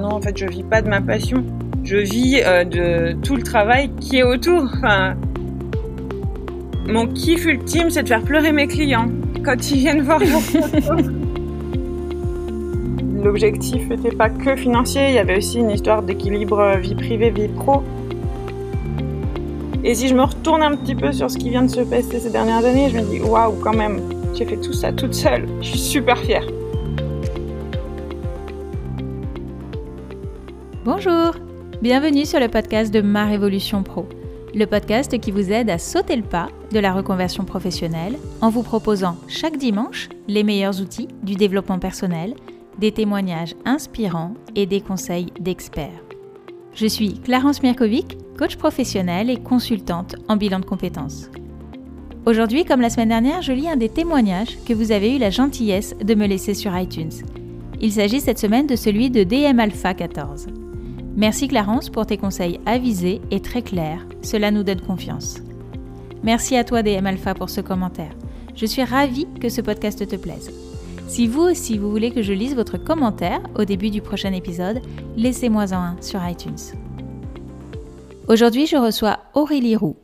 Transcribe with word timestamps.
non, 0.00 0.14
en 0.14 0.20
fait, 0.20 0.36
je 0.36 0.46
vis 0.46 0.62
pas 0.62 0.82
de 0.82 0.88
ma 0.88 1.00
passion. 1.00 1.44
Je 1.84 1.96
vis 1.96 2.40
euh, 2.44 2.64
de 2.64 3.16
tout 3.22 3.36
le 3.36 3.42
travail 3.42 3.90
qui 4.00 4.18
est 4.18 4.22
autour. 4.22 4.62
Enfin, 4.64 5.14
mon 6.88 7.06
kiff 7.06 7.44
ultime, 7.44 7.90
c'est 7.90 8.02
de 8.02 8.08
faire 8.08 8.22
pleurer 8.22 8.52
mes 8.52 8.66
clients 8.66 9.08
quand 9.44 9.70
ils 9.70 9.78
viennent 9.78 10.02
voir 10.02 10.20
mon 10.20 10.40
photo. 10.40 11.10
L'objectif 13.22 13.88
n'était 13.88 14.16
pas 14.16 14.30
que 14.30 14.56
financier, 14.56 15.08
il 15.08 15.14
y 15.14 15.18
avait 15.18 15.36
aussi 15.36 15.58
une 15.58 15.70
histoire 15.70 16.02
d'équilibre 16.02 16.76
vie 16.78 16.94
privée, 16.94 17.30
vie 17.30 17.48
pro. 17.48 17.82
Et 19.84 19.94
si 19.94 20.08
je 20.08 20.14
me 20.14 20.22
retourne 20.22 20.62
un 20.62 20.74
petit 20.74 20.94
peu 20.94 21.12
sur 21.12 21.30
ce 21.30 21.36
qui 21.36 21.50
vient 21.50 21.62
de 21.62 21.70
se 21.70 21.80
passer 21.80 22.18
ces 22.18 22.30
dernières 22.30 22.64
années, 22.64 22.88
je 22.90 22.96
me 22.96 23.02
dis 23.02 23.20
waouh, 23.20 23.54
quand 23.62 23.74
même, 23.74 24.00
j'ai 24.34 24.46
fait 24.46 24.56
tout 24.56 24.72
ça 24.72 24.92
toute 24.92 25.14
seule. 25.14 25.46
Je 25.60 25.68
suis 25.68 25.78
super 25.78 26.18
fière. 26.18 26.46
Bonjour, 30.92 31.36
bienvenue 31.82 32.26
sur 32.26 32.40
le 32.40 32.48
podcast 32.48 32.92
de 32.92 33.00
Ma 33.00 33.24
Révolution 33.26 33.84
Pro, 33.84 34.08
le 34.52 34.64
podcast 34.64 35.20
qui 35.20 35.30
vous 35.30 35.52
aide 35.52 35.70
à 35.70 35.78
sauter 35.78 36.16
le 36.16 36.24
pas 36.24 36.48
de 36.72 36.80
la 36.80 36.92
reconversion 36.92 37.44
professionnelle 37.44 38.18
en 38.40 38.50
vous 38.50 38.64
proposant 38.64 39.16
chaque 39.28 39.56
dimanche 39.56 40.08
les 40.26 40.42
meilleurs 40.42 40.80
outils 40.80 41.06
du 41.22 41.36
développement 41.36 41.78
personnel, 41.78 42.34
des 42.80 42.90
témoignages 42.90 43.54
inspirants 43.64 44.34
et 44.56 44.66
des 44.66 44.80
conseils 44.80 45.32
d'experts. 45.38 46.02
Je 46.74 46.86
suis 46.86 47.20
Clarence 47.20 47.62
Mirkovic, 47.62 48.18
coach 48.36 48.56
professionnelle 48.56 49.30
et 49.30 49.40
consultante 49.40 50.16
en 50.26 50.36
bilan 50.36 50.58
de 50.58 50.64
compétences. 50.64 51.30
Aujourd'hui, 52.26 52.64
comme 52.64 52.80
la 52.80 52.90
semaine 52.90 53.10
dernière, 53.10 53.42
je 53.42 53.52
lis 53.52 53.68
un 53.68 53.76
des 53.76 53.90
témoignages 53.90 54.58
que 54.66 54.74
vous 54.74 54.90
avez 54.90 55.14
eu 55.14 55.18
la 55.20 55.30
gentillesse 55.30 55.94
de 56.02 56.16
me 56.16 56.26
laisser 56.26 56.54
sur 56.54 56.76
iTunes. 56.76 57.12
Il 57.80 57.92
s'agit 57.92 58.20
cette 58.20 58.40
semaine 58.40 58.66
de 58.66 58.74
celui 58.74 59.08
de 59.08 59.22
DM 59.22 59.60
Alpha 59.60 59.94
14. 59.94 60.48
Merci 61.16 61.48
Clarence 61.48 61.90
pour 61.90 62.06
tes 62.06 62.16
conseils 62.16 62.60
avisés 62.66 63.20
et 63.30 63.40
très 63.40 63.62
clairs, 63.62 64.06
cela 64.22 64.50
nous 64.50 64.62
donne 64.62 64.80
confiance. 64.80 65.38
Merci 66.22 66.56
à 66.56 66.64
toi 66.64 66.82
DM 66.82 67.06
Alpha 67.06 67.34
pour 67.34 67.50
ce 67.50 67.60
commentaire. 67.60 68.12
Je 68.54 68.66
suis 68.66 68.84
ravie 68.84 69.26
que 69.40 69.48
ce 69.48 69.60
podcast 69.60 70.06
te 70.06 70.16
plaise. 70.16 70.52
Si 71.08 71.26
vous 71.26 71.42
aussi 71.42 71.78
vous 71.78 71.90
voulez 71.90 72.12
que 72.12 72.22
je 72.22 72.32
lise 72.32 72.54
votre 72.54 72.78
commentaire 72.78 73.40
au 73.58 73.64
début 73.64 73.90
du 73.90 74.00
prochain 74.00 74.32
épisode, 74.32 74.80
laissez-moi 75.16 75.72
en 75.72 75.82
un 75.82 75.96
sur 76.00 76.24
iTunes. 76.24 76.76
Aujourd'hui, 78.28 78.66
je 78.66 78.76
reçois 78.76 79.18
Aurélie 79.34 79.74
Roux. 79.74 79.96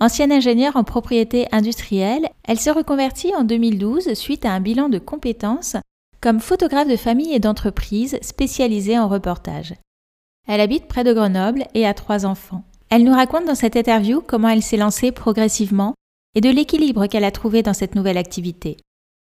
Ancienne 0.00 0.32
ingénieure 0.32 0.76
en 0.76 0.82
propriété 0.82 1.46
industrielle, 1.52 2.28
elle 2.44 2.58
se 2.58 2.70
reconvertit 2.70 3.32
en 3.36 3.44
2012 3.44 4.14
suite 4.14 4.44
à 4.44 4.52
un 4.52 4.60
bilan 4.60 4.88
de 4.88 4.98
compétences 4.98 5.76
comme 6.20 6.40
photographe 6.40 6.88
de 6.88 6.96
famille 6.96 7.32
et 7.32 7.38
d'entreprise 7.38 8.18
spécialisée 8.22 8.98
en 8.98 9.06
reportage. 9.06 9.74
Elle 10.48 10.62
habite 10.62 10.88
près 10.88 11.04
de 11.04 11.12
Grenoble 11.12 11.64
et 11.74 11.86
a 11.86 11.92
trois 11.92 12.24
enfants. 12.24 12.64
Elle 12.88 13.04
nous 13.04 13.12
raconte 13.12 13.44
dans 13.44 13.54
cette 13.54 13.76
interview 13.76 14.22
comment 14.22 14.48
elle 14.48 14.62
s'est 14.62 14.78
lancée 14.78 15.12
progressivement 15.12 15.92
et 16.34 16.40
de 16.40 16.48
l'équilibre 16.48 17.06
qu'elle 17.06 17.24
a 17.24 17.30
trouvé 17.30 17.62
dans 17.62 17.74
cette 17.74 17.94
nouvelle 17.94 18.16
activité. 18.16 18.78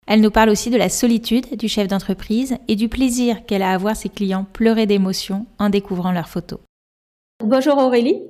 Elle 0.07 0.21
nous 0.21 0.31
parle 0.31 0.49
aussi 0.49 0.69
de 0.69 0.77
la 0.77 0.87
solitude 0.87 1.57
du 1.57 1.67
chef 1.67 1.89
d'entreprise 1.89 2.57
et 2.69 2.77
du 2.77 2.87
plaisir 2.87 3.45
qu'elle 3.45 3.63
a 3.63 3.71
à 3.71 3.77
voir 3.77 3.97
ses 3.97 4.07
clients 4.07 4.45
pleurer 4.53 4.85
d'émotion 4.85 5.45
en 5.59 5.69
découvrant 5.69 6.13
leurs 6.13 6.29
photos. 6.29 6.59
Bonjour 7.43 7.77
Aurélie. 7.77 8.23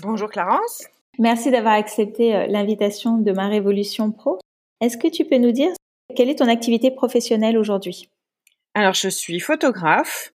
Bonjour 0.00 0.30
Clarence. 0.30 0.84
Merci 1.18 1.50
d'avoir 1.50 1.74
accepté 1.74 2.34
euh, 2.34 2.46
l'invitation 2.46 3.18
de 3.18 3.32
ma 3.32 3.48
Révolution 3.48 4.12
Pro. 4.12 4.38
Est-ce 4.80 4.96
que 4.96 5.08
tu 5.08 5.24
peux 5.24 5.38
nous 5.38 5.52
dire 5.52 5.72
quelle 6.14 6.30
est 6.30 6.38
ton 6.38 6.48
activité 6.48 6.92
professionnelle 6.92 7.58
aujourd'hui? 7.58 8.08
Alors, 8.74 8.94
je 8.94 9.08
suis 9.08 9.40
photographe 9.40 10.32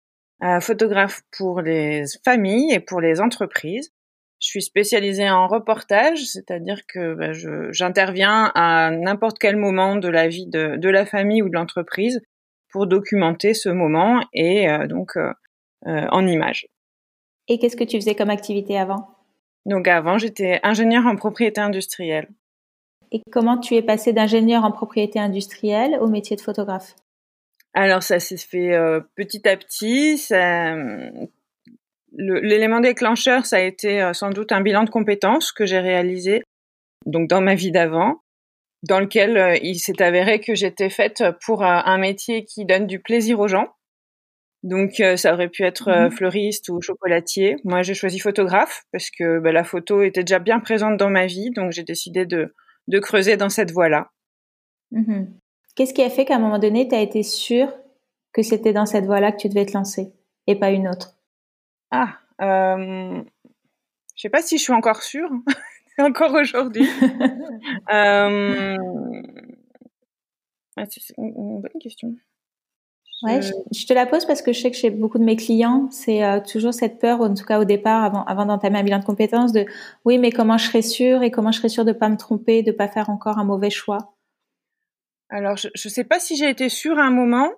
photographe 0.59 1.21
pour 1.37 1.61
les 1.61 2.03
familles 2.23 2.73
et 2.73 2.79
pour 2.79 3.01
les 3.01 3.21
entreprises. 3.21 3.91
Je 4.39 4.47
suis 4.47 4.61
spécialisée 4.61 5.29
en 5.29 5.47
reportage, 5.47 6.25
c'est-à-dire 6.25 6.85
que 6.85 7.13
bah, 7.13 7.31
j'interviens 7.71 8.51
à 8.55 8.91
n'importe 8.91 9.39
quel 9.39 9.55
moment 9.55 9.95
de 9.95 10.09
la 10.09 10.27
vie 10.27 10.47
de, 10.47 10.75
de 10.75 10.89
la 10.89 11.05
famille 11.05 11.41
ou 11.41 11.47
de 11.47 11.53
l'entreprise 11.53 12.21
pour 12.73 12.87
documenter 12.87 13.53
ce 13.53 13.69
moment 13.69 14.19
et 14.33 14.67
euh, 14.67 14.87
donc 14.87 15.15
euh, 15.15 15.31
euh, 15.87 16.07
en 16.11 16.27
images. 16.27 16.67
Et 17.47 17.59
qu'est-ce 17.59 17.77
que 17.77 17.83
tu 17.83 17.97
faisais 17.97 18.15
comme 18.15 18.31
activité 18.31 18.77
avant? 18.77 19.07
Donc 19.65 19.87
avant, 19.87 20.17
j'étais 20.17 20.59
ingénieure 20.63 21.05
en 21.05 21.15
propriété 21.15 21.61
industrielle. 21.61 22.27
Et 23.11 23.21
comment 23.31 23.59
tu 23.59 23.75
es 23.75 23.81
passée 23.81 24.11
d'ingénieur 24.11 24.65
en 24.65 24.71
propriété 24.71 25.19
industrielle 25.19 25.97
au 26.01 26.07
métier 26.07 26.35
de 26.35 26.41
photographe? 26.41 26.95
Alors 27.73 28.03
ça 28.03 28.19
s'est 28.19 28.37
fait 28.37 28.73
euh, 28.73 29.01
petit 29.15 29.47
à 29.47 29.57
petit. 29.57 30.23
L'élément 32.15 32.79
déclencheur, 32.79 33.45
ça 33.45 33.57
a 33.57 33.61
été 33.61 34.01
euh, 34.01 34.13
sans 34.13 34.29
doute 34.29 34.51
un 34.51 34.61
bilan 34.61 34.83
de 34.83 34.91
compétences 34.91 35.51
que 35.51 35.65
j'ai 35.65 35.79
réalisé 35.79 36.43
donc 37.05 37.27
dans 37.27 37.41
ma 37.41 37.55
vie 37.55 37.71
d'avant, 37.71 38.21
dans 38.83 38.99
lequel 38.99 39.37
euh, 39.37 39.57
il 39.61 39.79
s'est 39.79 40.01
avéré 40.01 40.39
que 40.39 40.53
j'étais 40.55 40.89
faite 40.89 41.23
pour 41.43 41.63
un 41.63 41.97
métier 41.97 42.45
qui 42.45 42.65
donne 42.65 42.87
du 42.87 42.99
plaisir 42.99 43.39
aux 43.39 43.47
gens. 43.47 43.67
Donc 44.61 45.01
ça 45.17 45.33
aurait 45.33 45.49
pu 45.49 45.63
être 45.63 45.89
mmh 45.91 46.11
fleuriste 46.11 46.69
ou 46.69 46.79
chocolatier. 46.81 47.57
Moi 47.65 47.81
j'ai 47.81 47.93
choisi 47.93 48.19
photographe 48.19 48.83
parce 48.93 49.09
que 49.09 49.39
bah, 49.39 49.51
la 49.51 49.65
photo 49.65 50.03
était 50.03 50.23
déjà 50.23 50.39
bien 50.39 50.61
présente 50.61 50.95
dans 50.95 51.09
ma 51.09 51.25
vie, 51.25 51.49
donc 51.49 51.73
j'ai 51.73 51.83
décidé 51.83 52.25
de, 52.25 52.55
de 52.87 52.99
creuser 52.99 53.35
dans 53.35 53.49
cette 53.49 53.71
voie-là. 53.71 54.11
Mmh 54.91 55.25
Qu'est-ce 55.75 55.93
qui 55.93 56.03
a 56.03 56.09
fait 56.09 56.25
qu'à 56.25 56.35
un 56.35 56.39
moment 56.39 56.59
donné, 56.59 56.87
tu 56.87 56.95
as 56.95 57.01
été 57.01 57.23
sûre 57.23 57.71
que 58.31 58.43
c'était 58.43 58.73
dans 58.73 58.85
cette 58.85 59.05
voie-là 59.05 59.31
que 59.31 59.37
tu 59.37 59.49
devais 59.49 59.65
te 59.65 59.73
lancer 59.73 60.13
et 60.47 60.55
pas 60.55 60.71
une 60.71 60.87
autre? 60.87 61.15
Ah, 61.91 62.19
euh, 62.41 63.21
je 64.15 64.21
sais 64.21 64.29
pas 64.29 64.41
si 64.41 64.57
je 64.57 64.63
suis 64.63 64.73
encore 64.73 65.03
sûre, 65.03 65.29
encore 65.99 66.33
aujourd'hui. 66.33 66.87
euh, 67.93 68.77
c'est 70.89 71.13
une 71.17 71.61
bonne 71.61 71.81
question. 71.81 72.15
Ouais, 73.23 73.39
je, 73.41 73.85
te 73.85 73.93
la 73.93 74.05
pose 74.05 74.25
parce 74.25 74.41
que 74.41 74.51
je 74.51 74.59
sais 74.59 74.69
que 74.69 74.75
chez 74.75 74.89
beaucoup 74.89 75.17
de 75.17 75.23
mes 75.23 75.37
clients, 75.37 75.87
c'est 75.91 76.25
euh, 76.25 76.41
toujours 76.41 76.73
cette 76.73 76.99
peur, 76.99 77.21
en 77.21 77.33
tout 77.33 77.45
cas 77.45 77.57
au 77.57 77.63
départ, 77.63 78.03
avant, 78.03 78.25
avant 78.25 78.45
d'entamer 78.45 78.79
un 78.79 78.83
bilan 78.83 78.99
de 78.99 79.05
compétences, 79.05 79.53
de 79.53 79.65
oui, 80.03 80.17
mais 80.17 80.29
comment 80.29 80.57
je 80.57 80.65
serai 80.65 80.81
sûre 80.81 81.23
et 81.23 81.31
comment 81.31 81.53
je 81.53 81.59
serai 81.59 81.69
sûre 81.69 81.85
de 81.85 81.93
pas 81.93 82.09
me 82.09 82.17
tromper, 82.17 82.63
de 82.63 82.73
pas 82.73 82.89
faire 82.89 83.09
encore 83.09 83.39
un 83.39 83.45
mauvais 83.45 83.69
choix? 83.69 84.13
Alors, 85.33 85.57
je 85.57 85.67
ne 85.67 85.89
sais 85.89 86.03
pas 86.03 86.19
si 86.19 86.35
j'ai 86.35 86.47
été 86.47 86.69
sûre 86.69 86.99
à 86.99 87.03
un 87.05 87.09
moment. 87.09 87.51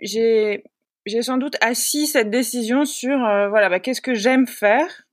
J'ai 0.00 0.62
sans 1.22 1.38
doute 1.38 1.56
assis 1.62 2.06
cette 2.06 2.28
décision 2.28 2.84
sur 2.84 3.24
euh, 3.24 3.48
voilà 3.48 3.70
bah, 3.70 3.80
qu'est-ce 3.80 4.02
que 4.02 4.14
j'aime 4.14 4.46
faire 4.46 5.06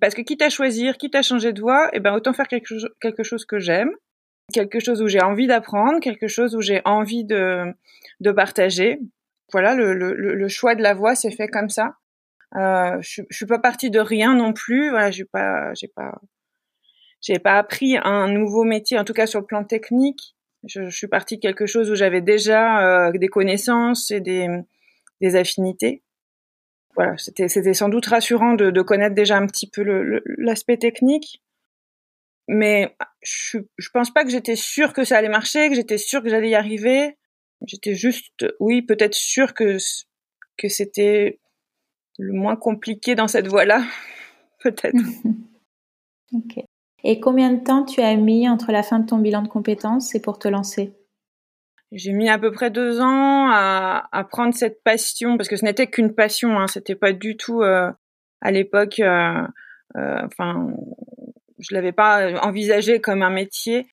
parce 0.00 0.14
que 0.14 0.20
quitte 0.22 0.42
à 0.42 0.50
choisir 0.50 0.98
quitte 0.98 1.14
à 1.14 1.22
changer 1.22 1.52
de 1.54 1.60
voie 1.60 1.88
eh 1.94 2.00
ben 2.00 2.12
autant 2.12 2.34
faire 2.34 2.46
quelque, 2.48 2.74
quelque 3.00 3.22
chose 3.22 3.46
que 3.46 3.58
j'aime 3.58 3.90
quelque 4.52 4.78
chose 4.78 5.00
où 5.00 5.08
j'ai 5.08 5.22
envie 5.22 5.46
d'apprendre 5.46 6.00
quelque 6.00 6.28
chose 6.28 6.54
où 6.54 6.60
j'ai 6.60 6.82
envie 6.84 7.24
de 7.24 7.72
de 8.20 8.32
partager. 8.32 9.00
Voilà 9.52 9.74
le, 9.74 9.94
le, 9.94 10.14
le 10.14 10.48
choix 10.48 10.74
de 10.74 10.82
la 10.82 10.94
voie 10.94 11.14
s'est 11.14 11.30
fait 11.30 11.48
comme 11.48 11.70
ça. 11.70 11.94
Euh, 12.56 12.98
je, 13.00 13.22
je 13.30 13.36
suis 13.36 13.46
pas 13.46 13.58
partie 13.58 13.90
de 13.90 14.00
rien 14.00 14.34
non 14.34 14.52
plus. 14.52 14.90
Voilà 14.90 15.10
j'ai 15.10 15.24
pas 15.24 15.72
j'ai 15.74 15.88
pas 15.88 16.20
j'ai 17.22 17.38
pas 17.38 17.56
appris 17.56 17.96
un 17.96 18.28
nouveau 18.28 18.64
métier 18.64 18.98
en 18.98 19.04
tout 19.04 19.14
cas 19.14 19.26
sur 19.26 19.40
le 19.40 19.46
plan 19.46 19.64
technique 19.64 20.34
je, 20.66 20.88
je 20.88 20.96
suis 20.96 21.08
partie 21.08 21.36
de 21.36 21.40
quelque 21.40 21.66
chose 21.66 21.90
où 21.90 21.94
j'avais 21.94 22.20
déjà 22.20 23.06
euh, 23.08 23.12
des 23.12 23.28
connaissances 23.28 24.10
et 24.10 24.20
des, 24.20 24.48
des 25.20 25.36
affinités. 25.36 26.02
Voilà, 26.96 27.16
c'était 27.16 27.48
c'était 27.48 27.74
sans 27.74 27.88
doute 27.88 28.06
rassurant 28.06 28.54
de, 28.54 28.70
de 28.70 28.82
connaître 28.82 29.14
déjà 29.14 29.36
un 29.36 29.46
petit 29.46 29.70
peu 29.70 29.82
l'aspect 30.38 30.76
technique, 30.76 31.42
mais 32.48 32.96
je 33.22 33.58
je 33.78 33.88
pense 33.90 34.12
pas 34.12 34.24
que 34.24 34.30
j'étais 34.30 34.56
sûre 34.56 34.92
que 34.92 35.04
ça 35.04 35.16
allait 35.16 35.28
marcher, 35.28 35.68
que 35.68 35.76
j'étais 35.76 35.98
sûre 35.98 36.22
que 36.22 36.28
j'allais 36.28 36.50
y 36.50 36.54
arriver. 36.54 37.16
J'étais 37.66 37.94
juste, 37.94 38.46
oui, 38.58 38.82
peut-être 38.82 39.14
sûre 39.14 39.54
que 39.54 39.76
que 40.56 40.68
c'était 40.68 41.40
le 42.18 42.32
moins 42.32 42.56
compliqué 42.56 43.14
dans 43.14 43.28
cette 43.28 43.46
voie-là, 43.46 43.84
peut-être. 44.60 44.96
ok. 46.32 46.64
Et 47.04 47.20
combien 47.20 47.52
de 47.52 47.62
temps 47.62 47.84
tu 47.84 48.00
as 48.00 48.14
mis 48.16 48.48
entre 48.48 48.72
la 48.72 48.82
fin 48.82 48.98
de 48.98 49.06
ton 49.06 49.18
bilan 49.18 49.42
de 49.42 49.48
compétences 49.48 50.14
et 50.14 50.20
pour 50.20 50.38
te 50.38 50.48
lancer? 50.48 50.92
J'ai 51.92 52.12
mis 52.12 52.28
à 52.28 52.38
peu 52.38 52.52
près 52.52 52.70
deux 52.70 53.00
ans 53.00 53.48
à, 53.50 54.26
prendre 54.30 54.54
cette 54.54 54.82
passion, 54.84 55.36
parce 55.36 55.48
que 55.48 55.56
ce 55.56 55.64
n'était 55.64 55.88
qu'une 55.88 56.14
passion, 56.14 56.58
hein, 56.58 56.68
c'était 56.68 56.94
pas 56.94 57.12
du 57.12 57.36
tout 57.36 57.62
euh, 57.62 57.90
à 58.40 58.52
l'époque, 58.52 59.00
euh, 59.00 59.42
euh, 59.96 60.22
enfin, 60.24 60.72
je 61.58 61.74
l'avais 61.74 61.92
pas 61.92 62.40
envisagé 62.42 63.00
comme 63.00 63.22
un 63.22 63.30
métier. 63.30 63.88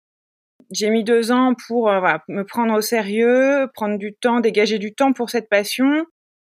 J'ai 0.72 0.90
mis 0.90 1.04
deux 1.04 1.32
ans 1.32 1.54
pour 1.68 1.90
euh, 1.90 2.02
me 2.28 2.44
prendre 2.44 2.74
au 2.74 2.82
sérieux, 2.82 3.70
prendre 3.74 3.98
du 3.98 4.14
temps, 4.14 4.40
dégager 4.40 4.80
du 4.80 4.94
temps 4.94 5.14
pour 5.14 5.30
cette 5.30 5.50
passion, 5.50 6.06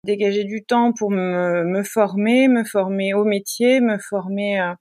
dégager 0.04 0.44
du 0.44 0.64
temps 0.66 0.92
pour 0.92 1.12
me, 1.12 1.64
me 1.64 1.84
former, 1.84 2.48
me 2.48 2.64
former 2.64 3.14
au 3.14 3.24
métier, 3.24 3.80
me 3.80 3.98
former 3.98 4.60
euh, 4.60 4.74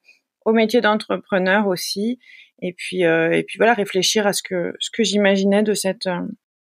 au 0.44 0.52
métier 0.52 0.80
d'entrepreneur 0.80 1.66
aussi, 1.66 2.18
et 2.62 2.72
puis 2.72 3.04
euh, 3.04 3.32
et 3.32 3.42
puis 3.42 3.58
voilà 3.58 3.74
réfléchir 3.74 4.26
à 4.26 4.32
ce 4.32 4.42
que 4.42 4.74
ce 4.78 4.90
que 4.90 5.02
j'imaginais 5.02 5.62
de 5.62 5.74
cette 5.74 6.06
euh, 6.06 6.20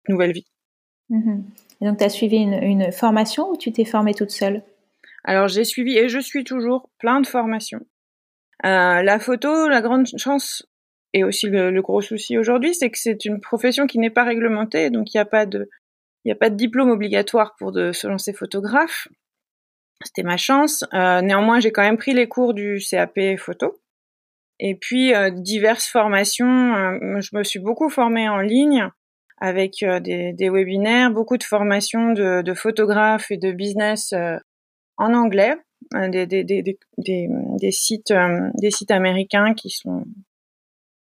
nouvelle 0.09 0.33
vie. 0.33 0.47
Mmh 1.09 1.43
et 1.83 1.85
donc 1.85 1.99
tu 1.99 2.05
as 2.05 2.09
suivi 2.09 2.39
une, 2.39 2.55
une, 2.55 2.91
formation 2.91 3.51
ou 3.51 3.57
tu 3.59 3.71
t'es 3.71 3.85
formée 3.85 4.15
toute 4.15 4.31
seule? 4.31 4.63
Alors 5.25 5.47
j'ai 5.47 5.65
suivi 5.65 5.99
et 5.99 6.09
je 6.09 6.19
suis 6.19 6.43
toujours 6.43 6.89
plein 6.99 7.21
de 7.21 7.27
formations. 7.27 7.85
Euh, 8.65 9.03
la 9.03 9.19
photo, 9.19 9.69
la 9.69 9.83
grande 9.83 10.07
chance 10.17 10.67
et 11.13 11.25
aussi 11.25 11.47
le, 11.49 11.81
gros 11.81 12.01
souci 12.01 12.39
aujourd'hui, 12.39 12.75
c'est 12.75 12.91
que 12.91 12.99
c'est 12.99 13.25
une 13.25 13.41
profession 13.41 13.87
qui 13.87 13.99
n'est 13.99 14.11
pas 14.11 14.25
réglementée, 14.25 14.91
donc 14.91 15.13
il 15.13 15.17
n'y 15.17 15.21
a 15.21 15.27
pas 15.27 15.47
de, 15.47 15.69
il 16.25 16.33
a 16.33 16.35
pas 16.35 16.51
de 16.51 16.57
diplôme 16.57 16.91
obligatoire 16.91 17.55
pour 17.59 17.73
de, 17.73 17.93
se 17.93 18.07
lancer 18.07 18.33
photographe. 18.33 19.09
C'était 20.05 20.23
ma 20.23 20.37
chance. 20.37 20.85
Euh, 20.95 21.21
néanmoins, 21.23 21.61
j'ai 21.61 21.73
quand 21.73 21.83
même 21.83 21.97
pris 21.97 22.13
les 22.13 22.29
cours 22.29 22.55
du 22.55 22.79
CAP 22.91 23.19
photo. 23.39 23.81
Et 24.59 24.75
puis 24.75 25.15
euh, 25.15 25.31
diverses 25.31 25.87
formations. 25.87 26.75
Euh, 26.75 27.21
je 27.21 27.37
me 27.37 27.45
suis 27.45 27.59
beaucoup 27.59 27.89
formée 27.89 28.29
en 28.29 28.39
ligne 28.39 28.89
avec 29.39 29.83
euh, 29.83 30.01
des, 30.01 30.33
des, 30.33 30.49
webinaires, 30.49 31.11
beaucoup 31.11 31.37
de 31.37 31.45
formations 31.45 32.13
de, 32.13 32.43
de 32.43 32.55
photographes 32.55 33.31
et 33.31 33.37
de 33.37 33.53
business 33.53 34.15
en 34.97 35.13
anglais, 35.13 35.57
des, 35.93 36.27
des, 36.27 36.43
des, 36.43 36.79
des, 36.99 37.71
sites 37.71 38.15
des 38.55 38.71
sites 38.71 38.91
américains 38.91 39.53
qui 39.53 39.69
sont 39.69 40.05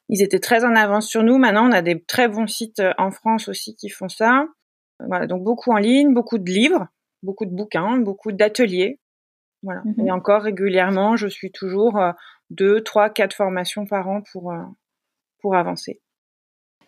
ils 0.09 0.21
étaient 0.21 0.39
très 0.39 0.65
en 0.65 0.75
avance 0.75 1.07
sur 1.07 1.23
nous. 1.23 1.37
Maintenant, 1.37 1.69
on 1.69 1.71
a 1.71 1.81
des 1.81 2.03
très 2.03 2.27
bons 2.27 2.47
sites 2.47 2.81
en 2.97 3.11
France 3.11 3.47
aussi 3.47 3.75
qui 3.75 3.89
font 3.89 4.09
ça. 4.09 4.47
Voilà, 4.99 5.27
donc 5.27 5.43
beaucoup 5.43 5.71
en 5.71 5.77
ligne, 5.77 6.13
beaucoup 6.13 6.37
de 6.37 6.49
livres, 6.49 6.87
beaucoup 7.23 7.45
de 7.45 7.55
bouquins, 7.55 7.97
beaucoup 7.97 8.31
d'ateliers. 8.31 8.99
Voilà. 9.63 9.81
Mhm. 9.85 10.07
Et 10.07 10.11
encore 10.11 10.43
régulièrement, 10.43 11.15
je 11.15 11.27
suis 11.27 11.51
toujours 11.51 11.99
deux, 12.49 12.81
trois, 12.81 13.09
quatre 13.09 13.35
formations 13.35 13.85
par 13.85 14.07
an 14.07 14.21
pour, 14.31 14.51
euh, 14.51 14.63
pour 15.41 15.55
avancer. 15.55 16.01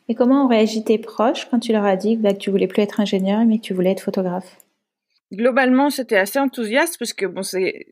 Et 0.08 0.16
comment 0.16 0.46
ont 0.46 0.48
réagi 0.48 0.84
tes 0.84 1.00
proches 1.00 1.50
quand 1.50 1.60
tu 1.60 1.72
leur 1.72 1.86
as 1.86 1.96
dit 1.96 2.18
bah, 2.18 2.34
que 2.34 2.38
tu 2.38 2.52
voulais 2.52 2.68
plus 2.68 2.84
être 2.84 3.00
ingénieur 3.00 3.44
mais 3.46 3.58
que 3.58 3.64
tu 3.64 3.74
voulais 3.74 3.92
être 3.92 4.04
photographe? 4.04 4.58
Globalement, 5.34 5.90
c'était 5.90 6.18
assez 6.18 6.38
enthousiaste 6.38 7.00
parce 7.00 7.14
que 7.14 7.26
bon, 7.26 7.42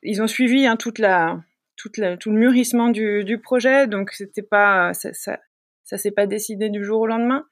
ils 0.04 0.22
ont 0.22 0.28
suivi 0.28 0.68
hein, 0.68 0.78
toute 0.78 1.00
la, 1.00 1.42
toute 1.76 1.98
la, 1.98 2.16
tout 2.16 2.30
le 2.30 2.38
mûrissement 2.38 2.90
du, 2.90 3.24
du 3.24 3.40
projet, 3.40 3.88
donc 3.88 4.12
c'était 4.12 4.44
pas, 4.44 4.94
ça, 4.94 5.12
ça, 5.14 5.40
ça 5.84 5.98
s'est 5.98 6.12
pas 6.12 6.28
décidé 6.28 6.70
du 6.70 6.84
jour 6.84 7.02
au 7.02 7.08
lendemain. 7.08 7.46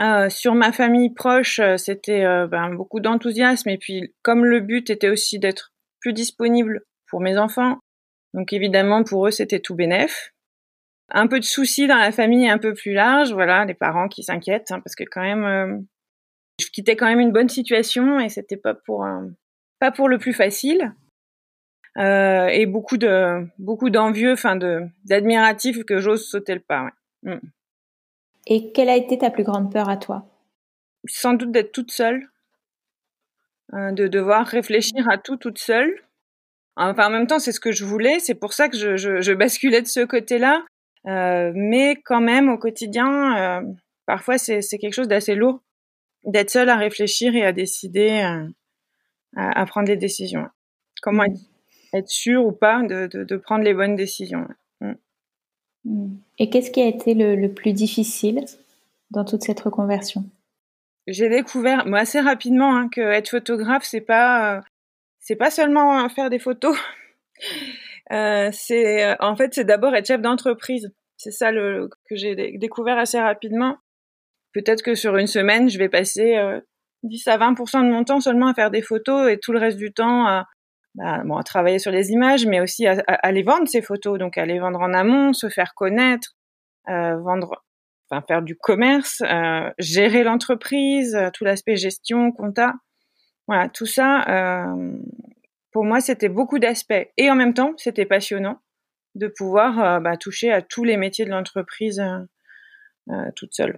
Euh, 0.00 0.28
sur 0.28 0.54
ma 0.54 0.72
famille 0.72 1.10
proche, 1.10 1.58
euh, 1.58 1.78
c'était 1.78 2.24
euh, 2.24 2.46
ben, 2.46 2.74
beaucoup 2.74 3.00
d'enthousiasme 3.00 3.70
et 3.70 3.78
puis 3.78 4.14
comme 4.22 4.44
le 4.44 4.60
but 4.60 4.90
était 4.90 5.08
aussi 5.08 5.38
d'être 5.38 5.72
plus 6.00 6.12
disponible 6.12 6.82
pour 7.08 7.20
mes 7.20 7.38
enfants, 7.38 7.78
donc 8.34 8.52
évidemment, 8.52 9.04
pour 9.04 9.26
eux, 9.26 9.30
c'était 9.30 9.60
tout 9.60 9.74
bénef. 9.74 10.32
Un 11.08 11.28
peu 11.28 11.38
de 11.38 11.44
soucis 11.44 11.86
dans 11.86 11.96
la 11.96 12.12
famille 12.12 12.48
un 12.48 12.58
peu 12.58 12.74
plus 12.74 12.92
large, 12.92 13.32
voilà, 13.32 13.64
les 13.64 13.74
parents 13.74 14.08
qui 14.08 14.22
s'inquiètent, 14.22 14.70
hein, 14.70 14.80
parce 14.80 14.96
que 14.96 15.04
quand 15.04 15.22
même, 15.22 15.44
euh, 15.44 15.78
je 16.60 16.66
quittais 16.66 16.96
quand 16.96 17.06
même 17.06 17.20
une 17.20 17.32
bonne 17.32 17.48
situation 17.48 18.20
et 18.20 18.28
c'était 18.28 18.56
pas 18.56 18.74
pour 18.74 19.06
pas 19.78 19.92
pour 19.92 20.08
le 20.08 20.18
plus 20.18 20.32
facile. 20.32 20.94
Et 21.98 22.66
beaucoup 22.66 22.98
de 22.98 23.46
beaucoup 23.58 23.88
d'envieux, 23.88 24.32
enfin 24.32 24.56
de 24.56 24.82
d'admiratifs 25.04 25.84
que 25.84 25.98
j'ose 25.98 26.28
sauter 26.28 26.54
le 26.54 26.60
pas. 26.60 26.90
Ouais. 27.22 27.36
Mm. 27.36 27.40
Et 28.46 28.72
quelle 28.72 28.88
a 28.88 28.96
été 28.96 29.18
ta 29.18 29.30
plus 29.30 29.44
grande 29.44 29.72
peur 29.72 29.88
à 29.88 29.96
toi? 29.96 30.26
Sans 31.08 31.34
doute 31.34 31.52
d'être 31.52 31.72
toute 31.72 31.90
seule, 31.90 32.28
de 33.72 34.06
devoir 34.06 34.46
réfléchir 34.46 35.08
à 35.10 35.18
tout 35.18 35.36
toute 35.36 35.58
seule. 35.58 35.92
Enfin, 36.76 37.06
en 37.06 37.10
même 37.10 37.26
temps, 37.26 37.38
c'est 37.38 37.52
ce 37.52 37.60
que 37.60 37.72
je 37.72 37.84
voulais. 37.84 38.18
C'est 38.20 38.34
pour 38.34 38.52
ça 38.52 38.68
que 38.68 38.76
je, 38.76 38.96
je, 38.96 39.20
je 39.20 39.32
basculais 39.32 39.82
de 39.82 39.86
ce 39.86 40.04
côté-là. 40.04 40.64
Euh, 41.06 41.52
mais 41.54 41.96
quand 42.04 42.20
même, 42.20 42.48
au 42.48 42.58
quotidien, 42.58 43.60
euh, 43.60 43.72
parfois, 44.06 44.38
c'est 44.38 44.60
quelque 44.78 44.94
chose 44.94 45.08
d'assez 45.08 45.34
lourd 45.34 45.60
d'être 46.24 46.50
seul 46.50 46.68
à 46.68 46.76
réfléchir 46.76 47.34
et 47.36 47.44
à 47.44 47.52
décider, 47.52 48.10
euh, 48.24 48.48
à, 49.36 49.60
à, 49.60 49.66
prendre 49.66 49.86
des 49.86 49.96
décisions. 49.96 50.48
Comment 51.00 51.24
être, 51.24 51.38
être 51.94 52.08
sûr 52.08 52.44
ou 52.44 52.52
pas 52.52 52.82
de, 52.82 53.06
de, 53.06 53.22
de, 53.22 53.36
prendre 53.36 53.64
les 53.64 53.74
bonnes 53.74 53.94
décisions. 53.94 54.48
Mm. 55.86 56.16
Et 56.38 56.50
qu'est-ce 56.50 56.70
qui 56.70 56.82
a 56.82 56.86
été 56.86 57.14
le, 57.14 57.48
plus 57.48 57.72
difficile 57.72 58.44
dans 59.10 59.24
toute 59.24 59.42
cette 59.42 59.60
reconversion? 59.60 60.24
J'ai 61.06 61.28
découvert, 61.28 61.86
moi, 61.86 62.00
assez 62.00 62.20
rapidement, 62.20 62.76
hein, 62.76 62.88
que 62.88 63.00
être 63.00 63.30
photographe, 63.30 63.84
c'est 63.84 64.00
pas 64.00 64.62
c'est 65.20 65.36
pas 65.36 65.50
seulement 65.50 66.08
faire 66.08 66.30
des 66.30 66.38
photos. 66.38 66.76
Euh, 68.12 68.50
c'est 68.52 69.20
en 69.20 69.34
fait 69.34 69.52
c'est 69.52 69.64
d'abord 69.64 69.92
être 69.96 70.06
chef 70.06 70.20
d'entreprise. 70.20 70.92
C'est 71.16 71.32
ça 71.32 71.50
que 71.50 71.88
j'ai 72.12 72.36
découvert 72.56 72.98
assez 72.98 73.18
rapidement. 73.18 73.78
Peut-être 74.52 74.82
que 74.82 74.94
sur 74.94 75.16
une 75.16 75.26
semaine, 75.26 75.68
je 75.68 75.76
vais 75.76 75.88
passer 75.88 76.36
euh, 76.36 76.60
10 77.02 77.26
à 77.26 77.36
20% 77.36 77.84
de 77.84 77.90
mon 77.90 78.04
temps 78.04 78.20
seulement 78.20 78.46
à 78.46 78.54
faire 78.54 78.70
des 78.70 78.80
photos 78.80 79.28
et 79.28 79.38
tout 79.38 79.52
le 79.52 79.58
reste 79.58 79.76
du 79.76 79.92
temps 79.92 80.24
à, 80.24 80.46
bah, 80.96 81.22
bon, 81.24 81.36
à 81.36 81.42
travailler 81.42 81.78
sur 81.78 81.92
les 81.92 82.10
images, 82.10 82.46
mais 82.46 82.60
aussi 82.60 82.86
à, 82.86 83.02
à, 83.06 83.32
les 83.32 83.42
vendre 83.42 83.68
ces 83.68 83.82
photos, 83.82 84.18
donc 84.18 84.38
à 84.38 84.46
les 84.46 84.58
vendre 84.58 84.80
en 84.80 84.92
amont, 84.92 85.32
se 85.32 85.48
faire 85.48 85.74
connaître, 85.74 86.34
euh, 86.88 87.16
vendre, 87.18 87.64
enfin 88.10 88.24
faire 88.26 88.42
du 88.42 88.56
commerce, 88.56 89.22
euh, 89.22 89.70
gérer 89.78 90.24
l'entreprise, 90.24 91.16
tout 91.34 91.44
l'aspect 91.44 91.76
gestion, 91.76 92.32
compta. 92.32 92.74
Voilà, 93.46 93.68
tout 93.68 93.86
ça, 93.86 94.24
euh, 94.28 94.98
pour 95.72 95.84
moi, 95.84 96.00
c'était 96.00 96.28
beaucoup 96.28 96.58
d'aspects. 96.58 97.06
Et 97.16 97.30
en 97.30 97.34
même 97.34 97.54
temps, 97.54 97.74
c'était 97.76 98.06
passionnant 98.06 98.60
de 99.14 99.28
pouvoir 99.28 99.78
euh, 99.78 100.00
bah, 100.00 100.16
toucher 100.16 100.50
à 100.52 100.62
tous 100.62 100.84
les 100.84 100.96
métiers 100.96 101.24
de 101.24 101.30
l'entreprise 101.30 102.02
euh, 103.10 103.30
toute 103.36 103.54
seule. 103.54 103.76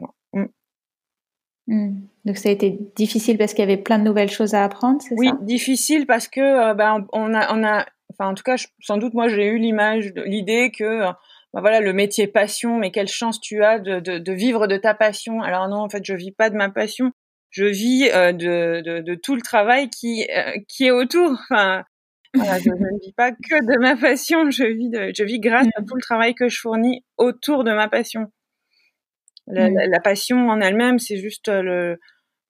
Mm. 1.69 2.01
Donc 2.25 2.37
ça 2.37 2.49
a 2.49 2.53
été 2.53 2.79
difficile 2.97 3.39
parce 3.39 3.55
qu'il 3.55 3.61
y 3.61 3.71
avait 3.71 3.81
plein 3.81 3.99
de 3.99 4.05
nouvelles 4.05 4.31
choses 4.31 4.55
à 4.55 4.65
apprendre, 4.65 5.01
c'est 5.01 5.15
oui, 5.17 5.29
ça? 5.29 5.37
Oui, 5.39 5.47
difficile 5.47 6.07
parce 6.07 6.29
que 6.29 6.75
bah, 6.75 6.99
on 7.13 7.35
a, 7.35 7.55
on 7.55 7.65
a, 7.65 7.87
enfin 8.13 8.31
en 8.31 8.35
tout 8.35 8.43
cas, 8.43 8.57
sans 8.81 8.99
doute 8.99 9.15
moi 9.15 9.29
j'ai 9.29 9.47
eu 9.47 9.59
l'image, 9.59 10.13
l'idée 10.27 10.73
que 10.77 11.03
bah, 11.53 11.61
voilà 11.61 11.81
le 11.81 11.93
métier 11.93 12.27
passion, 12.27 12.79
mais 12.79 12.91
quelle 12.91 13.09
chance 13.09 13.41
tu 13.41 13.63
as 13.63 13.79
de, 13.79 14.01
de, 14.01 14.19
de, 14.19 14.33
vivre 14.33 14.67
de 14.67 14.77
ta 14.77 14.95
passion. 14.95 15.41
Alors 15.41 15.69
non, 15.69 15.79
en 15.79 15.89
fait, 15.89 16.05
je 16.05 16.15
vis 16.15 16.33
pas 16.33 16.51
de 16.51 16.57
ma 16.57 16.69
passion 16.69 17.13
je 17.51 17.65
vis 17.65 18.11
euh, 18.11 18.33
de, 18.33 18.83
de, 18.85 19.01
de, 19.01 19.15
tout 19.15 19.35
le 19.35 19.43
travail 19.43 19.89
qui, 19.91 20.27
euh, 20.31 20.53
qui 20.69 20.87
est 20.87 20.91
autour. 20.91 21.33
Enfin, 21.51 21.85
voilà, 22.35 22.59
je, 22.59 22.71
ne 22.71 23.01
vis 23.01 23.13
pas 23.15 23.33
que 23.33 23.65
de 23.65 23.81
ma 23.81 23.97
passion, 23.97 24.51
je 24.51 24.65
vis, 24.65 24.91
de, 24.91 25.13
je 25.17 25.25
vis 25.25 25.41
grâce 25.41 25.67
à 25.77 25.81
mm. 25.81 25.87
tout 25.87 25.95
le 25.95 26.03
travail 26.03 26.35
que 26.35 26.49
je 26.49 26.61
fournis 26.61 27.05
autour 27.17 27.65
de 27.65 27.73
ma 27.73 27.89
passion. 27.89 28.31
La, 29.51 29.71
mm. 29.71 29.91
la, 29.91 30.01
passion 30.01 30.49
en 30.49 30.61
elle-même, 30.61 30.99
c'est 30.99 31.17
juste 31.17 31.49
le, 31.49 31.99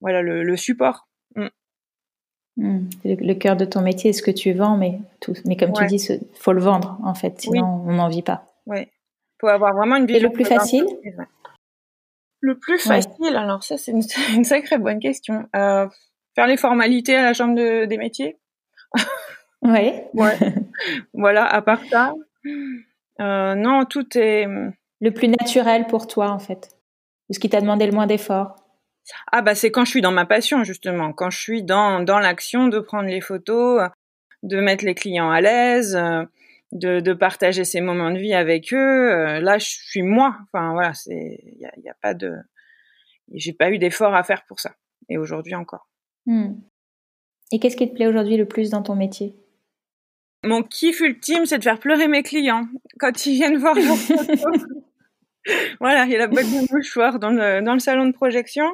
voilà, 0.00 0.22
le, 0.22 0.42
le 0.42 0.56
support. 0.56 1.08
Mm. 2.58 2.88
Le, 3.04 3.34
cœur 3.34 3.56
de 3.56 3.64
ton 3.64 3.82
métier, 3.82 4.12
ce 4.12 4.20
que 4.20 4.32
tu 4.32 4.52
vends, 4.52 4.76
mais 4.76 4.98
tout. 5.20 5.34
Mais 5.46 5.56
comme 5.56 5.72
tu 5.72 5.86
dis, 5.86 6.04
faut 6.34 6.52
le 6.52 6.60
vendre 6.60 6.98
en 7.04 7.14
fait, 7.14 7.40
sinon 7.40 7.84
on 7.86 7.92
n'en 7.92 8.08
vit 8.08 8.22
pas. 8.22 8.46
Ouais. 8.66 8.90
Faut 9.40 9.46
avoir 9.46 9.74
vraiment 9.74 9.94
une 9.94 10.06
vision. 10.06 10.28
Et 10.28 10.28
le 10.28 10.32
plus 10.32 10.44
facile. 10.44 10.84
Le 12.40 12.58
plus 12.58 12.78
facile, 12.78 13.36
alors 13.36 13.62
ça 13.62 13.78
c'est 13.78 13.92
une, 14.34 14.44
sacrée 14.44 14.78
bonne 14.78 14.98
question. 14.98 15.48
Euh, 15.54 15.86
faire 16.34 16.48
les 16.48 16.56
formalités 16.56 17.14
à 17.14 17.22
la 17.22 17.32
chambre 17.32 17.54
de, 17.54 17.84
des 17.84 17.96
métiers. 17.96 18.38
Oui. 19.62 19.92
ouais. 20.14 20.36
voilà, 21.14 21.46
à 21.46 21.62
part 21.62 21.84
ça. 21.84 22.12
Euh, 23.20 23.54
non, 23.54 23.84
tout 23.84 24.18
est. 24.18 24.46
Le 25.00 25.12
plus 25.12 25.28
naturel 25.28 25.86
pour 25.86 26.08
toi 26.08 26.30
en 26.30 26.40
fait. 26.40 26.70
Ce 27.30 27.38
qui 27.38 27.48
t'a 27.48 27.60
demandé 27.60 27.86
le 27.86 27.92
moins 27.92 28.06
d'efforts. 28.06 28.56
Ah 29.32 29.42
bah 29.42 29.54
c'est 29.54 29.70
quand 29.70 29.84
je 29.84 29.90
suis 29.90 30.00
dans 30.00 30.12
ma 30.12 30.26
passion 30.26 30.64
justement, 30.64 31.12
quand 31.12 31.30
je 31.30 31.38
suis 31.38 31.62
dans 31.62 32.00
dans 32.00 32.18
l'action 32.18 32.68
de 32.68 32.78
prendre 32.78 33.08
les 33.08 33.22
photos, 33.22 33.88
de 34.42 34.60
mettre 34.60 34.84
les 34.84 34.94
clients 34.94 35.30
à 35.30 35.40
l'aise. 35.40 35.98
De, 36.70 37.00
de, 37.00 37.14
partager 37.14 37.64
ces 37.64 37.80
moments 37.80 38.10
de 38.10 38.18
vie 38.18 38.34
avec 38.34 38.74
eux. 38.74 39.10
Euh, 39.10 39.40
là, 39.40 39.56
je 39.56 39.64
suis 39.64 40.02
moi. 40.02 40.36
Enfin 40.42 40.74
voilà, 40.74 40.92
c'est 40.92 41.40
il 41.42 41.58
y 41.58 41.64
a, 41.64 41.72
y 41.82 41.88
a, 41.88 41.94
pas 42.02 42.12
de, 42.12 42.34
j'ai 43.32 43.52
pas 43.52 43.70
eu 43.70 43.78
d'effort 43.78 44.14
à 44.14 44.22
faire 44.22 44.44
pour 44.46 44.60
ça. 44.60 44.74
Et 45.08 45.18
aujourd'hui 45.18 45.54
encore. 45.54 45.88
Hmm. 46.26 46.56
Et 47.52 47.58
qu'est-ce 47.58 47.76
qui 47.76 47.88
te 47.88 47.94
plaît 47.94 48.06
aujourd'hui 48.06 48.36
le 48.36 48.46
plus 48.46 48.70
dans 48.70 48.82
ton 48.82 48.94
métier? 48.94 49.34
Mon 50.44 50.62
kiff 50.62 51.00
ultime, 51.00 51.46
c'est 51.46 51.58
de 51.58 51.64
faire 51.64 51.80
pleurer 51.80 52.06
mes 52.06 52.22
clients 52.22 52.68
quand 52.98 53.26
ils 53.26 53.34
viennent 53.34 53.56
voir 53.56 53.74
vos 53.74 53.96
photos. 53.96 54.64
Voilà, 55.80 56.04
il 56.04 56.10
y 56.10 56.16
a 56.16 56.18
la 56.18 56.26
boîte 56.26 56.46
de 56.46 56.72
mouchoirs 56.72 57.18
dans 57.18 57.30
le 57.30 57.78
salon 57.78 58.06
de 58.06 58.12
projection. 58.12 58.66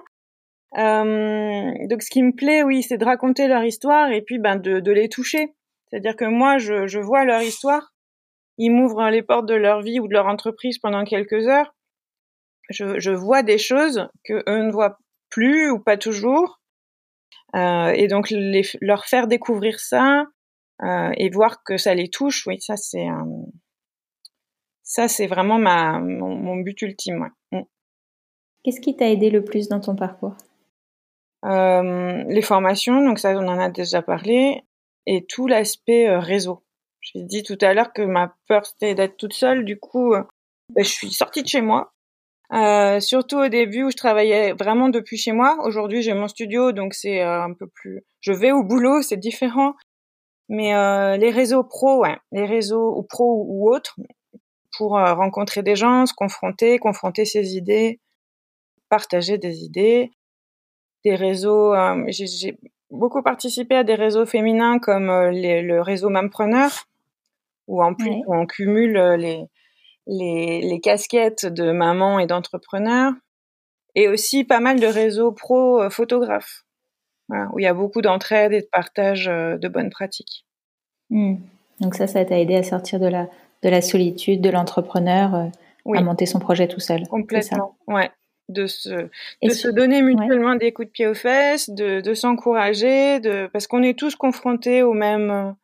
Euh, 0.77 1.71
donc 1.89 2.03
ce 2.03 2.11
qui 2.11 2.23
me 2.23 2.33
plaît, 2.33 2.63
oui, 2.63 2.83
c'est 2.83 2.99
de 2.99 3.05
raconter 3.05 3.47
leur 3.47 3.65
histoire 3.65 4.11
et 4.11 4.23
puis 4.23 4.39
ben 4.39 4.57
de, 4.57 4.93
les 4.93 5.09
toucher 5.09 5.55
c'est-à-dire 5.87 6.17
que 6.17 6.25
moi, 6.25 6.59
je, 6.59 6.99
vois 6.99 7.25
leur 7.25 7.41
histoire, 7.41 7.93
ils 8.59 8.71
m'ouvrent 8.71 9.11
les 9.11 9.23
portes 9.23 9.47
de 9.47 9.55
leur 9.55 9.81
vie 9.81 10.01
ou 10.01 10.09
de 10.09 10.13
leur 10.13 10.27
entreprise 10.27 10.79
pendant 10.79 11.05
quelques 11.05 11.47
heures. 11.47 11.73
Je, 12.69 13.11
vois 13.13 13.45
des 13.45 13.59
choses 13.59 14.09
que 14.25 14.43
eux 14.49 14.63
ne 14.65 14.73
voient 14.73 14.99
plus 15.31 15.71
ou 15.71 15.79
pas 15.79 15.97
toujours. 15.97 16.61
Euh, 17.55 17.93
et 17.95 18.09
donc 18.09 18.31
les, 18.31 18.63
leur 18.81 19.05
faire 19.05 19.29
découvrir 19.29 19.79
ça 19.79 20.27
euh, 20.83 21.13
et 21.17 21.31
voir 21.31 21.63
que 21.63 21.77
ça 21.77 21.95
les 21.95 22.11
touche, 22.11 22.45
oui, 22.49 22.61
ça 22.61 22.77
c'est 22.77 23.07
ça 24.85 25.09
c'est 25.09 25.27
vraiment 25.27 25.59
ma 25.59 25.99
mon, 25.99 26.37
mon 26.37 26.57
but 26.57 26.81
ultime. 26.83 27.23
Ouais. 27.23 27.59
Mm. 27.59 27.65
Qu'est-ce 28.63 28.81
qui 28.81 28.97
t'a 28.97 29.11
aidé 29.11 29.31
le 29.31 29.43
plus 29.43 29.69
dans 29.69 29.81
ton 29.81 29.97
parcours? 29.97 30.37
Euh, 31.45 32.23
Les 32.29 32.43
formations, 32.43 33.05
donc 33.05 33.19
ça 33.19 33.31
on 33.33 33.49
en 33.49 33.59
a 33.59 33.69
déjà 33.69 34.01
parlé 34.01 34.63
et 35.07 35.27
tout 35.27 35.47
l'aspect 35.47 36.17
réseau. 36.17 36.63
J'ai 37.01 37.23
dit 37.23 37.43
tout 37.43 37.59
à 37.61 37.75
l'heure 37.75 37.93
que 37.93 38.03
ma 38.03 38.35
peur 38.49 38.65
c'était 38.65 38.95
d'être 38.95 39.17
toute 39.17 39.35
seule. 39.35 39.65
Du 39.65 39.79
coup, 39.79 40.15
ben, 40.15 40.85
je 40.85 40.89
suis 40.89 41.11
sortie 41.11 41.43
de 41.43 41.49
chez 41.49 41.61
moi. 41.61 41.93
Euh, 42.53 43.01
surtout 43.01 43.39
au 43.39 43.49
début 43.49 43.85
où 43.85 43.91
je 43.91 43.97
travaillais 43.97 44.53
vraiment 44.53 44.89
depuis 44.89 45.17
chez 45.17 45.33
moi. 45.33 45.59
Aujourd'hui, 45.65 46.03
j'ai 46.03 46.15
mon 46.15 46.29
studio, 46.29 46.73
donc 46.73 46.95
c'est 46.95 47.21
un 47.21 47.53
peu 47.53 47.67
plus. 47.67 48.05
Je 48.21 48.33
vais 48.33 48.53
au 48.53 48.63
boulot, 48.63 49.03
c'est 49.03 49.17
différent. 49.17 49.75
Mais 50.49 50.75
euh, 50.75 51.17
les 51.17 51.31
réseaux 51.31 51.65
pro, 51.65 52.01
ouais, 52.01 52.17
les 52.33 52.45
réseaux 52.45 52.97
ou 52.97 53.03
pro 53.03 53.45
ou 53.49 53.75
autres, 53.75 53.97
pour 54.77 54.99
euh, 54.99 55.15
rencontrer 55.15 55.63
des 55.63 55.77
gens, 55.77 56.07
se 56.07 56.15
confronter, 56.15 56.79
confronter 56.79 57.25
ses 57.25 57.57
idées, 57.57 58.01
partager 58.89 59.39
des 59.39 59.65
idées. 59.65 60.11
Des 61.05 61.15
réseaux, 61.15 61.75
euh, 61.75 62.05
j'ai 62.09 62.59
beaucoup 62.91 63.23
participé 63.23 63.77
à 63.77 63.85
des 63.85 63.95
réseaux 63.95 64.27
féminins 64.27 64.79
comme 64.79 65.11
les, 65.31 65.61
le 65.61 65.83
réseau 65.83 66.09
Mampreneur, 66.09 66.71
où 67.67 67.83
en 67.83 67.95
plus 67.95 68.23
on 68.27 68.47
cumule 68.47 68.99
les, 69.19 69.45
les, 70.07 70.63
les 70.63 70.81
casquettes 70.81 71.45
de 71.45 71.73
maman 71.73 72.19
et 72.19 72.27
d'entrepreneur, 72.27 73.13
et 73.95 74.09
aussi 74.09 74.45
pas 74.45 74.61
mal 74.61 74.81
de 74.81 74.87
réseaux 74.87 75.33
pro 75.33 75.91
photographes 75.91 76.65
où 77.53 77.59
il 77.59 77.63
y 77.63 77.67
a 77.67 77.75
beaucoup 77.75 78.03
d'entraide 78.03 78.53
et 78.53 78.61
de 78.61 78.69
partage 78.71 79.29
euh, 79.29 79.57
de 79.57 79.69
bonnes 79.69 79.91
pratiques. 79.91 80.45
Hmm. 81.11 81.37
Donc 81.81 81.95
ça, 81.95 82.07
ça 82.07 82.25
t'a 82.25 82.39
aidé 82.39 82.57
à 82.57 82.63
sortir 82.63 83.01
de 83.01 83.07
la, 83.07 83.29
de 83.65 83.69
la 83.69 83.81
solitude, 83.81 84.41
de 84.41 84.51
l'entrepreneur, 84.51 85.35
euh, 85.35 85.95
à 85.95 86.03
monter 86.03 86.27
son 86.27 86.39
projet 86.39 86.69
tout 86.69 86.81
seul. 86.81 87.07
Complètement, 87.09 87.77
ouais. 87.89 88.11
De 88.51 88.67
se, 88.67 89.09
de 89.43 89.49
se 89.49 89.69
donner 89.69 90.03
mutuellement 90.03 90.55
des 90.55 90.73
coups 90.73 90.89
de 90.89 90.93
pied 90.93 91.07
aux 91.07 91.15
fesses, 91.15 91.71
de, 91.71 92.03
de 92.03 92.15
s'encourager, 92.15 93.19
de, 93.21 93.49
parce 93.51 93.67
qu'on 93.67 93.83
est 93.83 93.99
tous 93.99 94.17
confrontés 94.17 94.83
au 94.83 94.93
même, 94.93 95.57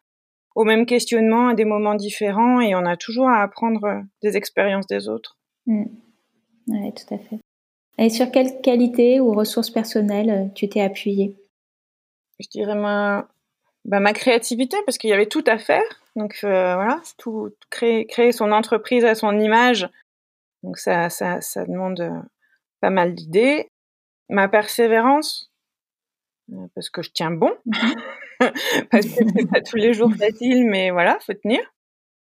au 0.54 0.64
même 0.64 0.87
questionnement 0.87 1.49
à 1.49 1.54
des 1.54 1.66
moments 1.66 1.95
différents 1.95 2.62
et 2.62 2.75
on 2.75 2.87
a 2.87 2.97
toujours 2.97 3.28
à 3.28 3.42
apprendre 3.42 4.02
des 4.23 4.38
expériences 4.38 4.87
des 4.87 5.11
autres. 5.11 5.37
Hmm. 5.66 5.85
Oui, 6.69 6.90
tout 6.95 7.14
à 7.14 7.19
fait. 7.19 7.38
Et 7.99 8.09
sur 8.09 8.30
quelle 8.30 8.62
qualité 8.62 9.21
ou 9.21 9.35
ressources 9.35 9.69
personnelles 9.69 10.30
euh, 10.30 10.49
tu 10.54 10.66
t'es 10.71 10.80
appuyé 10.80 11.37
je 12.40 12.49
dirais 12.49 12.75
ma, 12.75 13.28
bah, 13.85 14.00
ma 14.00 14.12
créativité 14.12 14.76
parce 14.87 14.99
qu'il 14.99 15.11
y 15.11 15.12
avait 15.12 15.26
tout 15.26 15.45
à 15.47 15.59
faire. 15.59 16.00
Donc 16.17 16.38
euh, 16.45 16.75
voilà, 16.75 17.00
tout 17.19 17.50
créer, 17.71 18.07
créer 18.07 18.33
son 18.33 18.52
entreprise 18.52 19.05
à 19.05 19.14
son 19.14 19.38
image. 19.38 19.88
Donc 20.62 20.79
ça, 20.79 21.09
ça, 21.09 21.40
demande 21.67 22.00
euh, 22.00 22.21
pas 22.81 22.90
mal 22.90 23.14
d'idées. 23.14 23.71
Ma 24.29 24.49
persévérance, 24.49 25.52
euh, 26.52 26.67
parce 26.75 26.90
que 26.90 27.02
je 27.02 27.11
tiens 27.11 27.31
bon, 27.31 27.52
parce 28.90 29.07
que 29.07 29.25
c'est 29.37 29.50
pas 29.50 29.61
tous 29.61 29.76
les 29.76 29.95
jours 29.95 30.12
facile, 30.14 30.67
mais 30.67 30.90
voilà, 30.90 31.19
faut 31.21 31.35
tenir. 31.35 31.61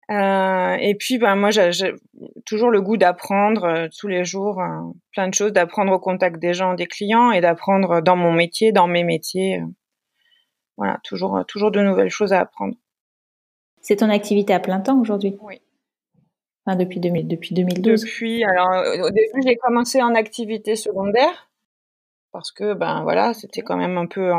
Et 0.08 0.94
puis, 0.98 1.18
ben 1.18 1.34
moi, 1.34 1.50
j'ai 1.50 1.94
toujours 2.44 2.70
le 2.70 2.80
goût 2.80 2.96
d'apprendre 2.96 3.88
tous 3.98 4.06
les 4.06 4.24
jours 4.24 4.62
plein 5.12 5.26
de 5.26 5.34
choses, 5.34 5.52
d'apprendre 5.52 5.92
au 5.92 5.98
contact 5.98 6.38
des 6.38 6.54
gens, 6.54 6.74
des 6.74 6.86
clients, 6.86 7.32
et 7.32 7.40
d'apprendre 7.40 8.00
dans 8.00 8.14
mon 8.14 8.30
métier, 8.30 8.70
dans 8.70 8.86
mes 8.86 9.02
métiers 9.02 9.60
voilà, 10.76 11.00
toujours, 11.04 11.44
toujours 11.46 11.70
de 11.70 11.80
nouvelles 11.80 12.10
choses 12.10 12.32
à 12.32 12.40
apprendre. 12.40 12.76
C'est 13.86 13.94
ton 13.94 14.10
activité 14.10 14.52
à 14.52 14.58
plein 14.58 14.80
temps 14.80 14.98
aujourd'hui? 14.98 15.38
Oui. 15.42 15.60
Enfin, 16.66 16.76
depuis, 16.76 16.98
2000, 16.98 17.28
depuis 17.28 17.54
2012 17.54 18.02
Depuis, 18.02 18.42
alors 18.42 18.82
au 19.04 19.10
début, 19.10 19.40
j'ai 19.46 19.54
commencé 19.54 20.02
en 20.02 20.12
activité 20.16 20.74
secondaire 20.74 21.48
parce 22.32 22.50
que, 22.50 22.74
ben 22.74 23.04
voilà, 23.04 23.32
c'était 23.32 23.60
quand 23.60 23.76
même 23.76 23.96
un 23.96 24.06
peu, 24.06 24.32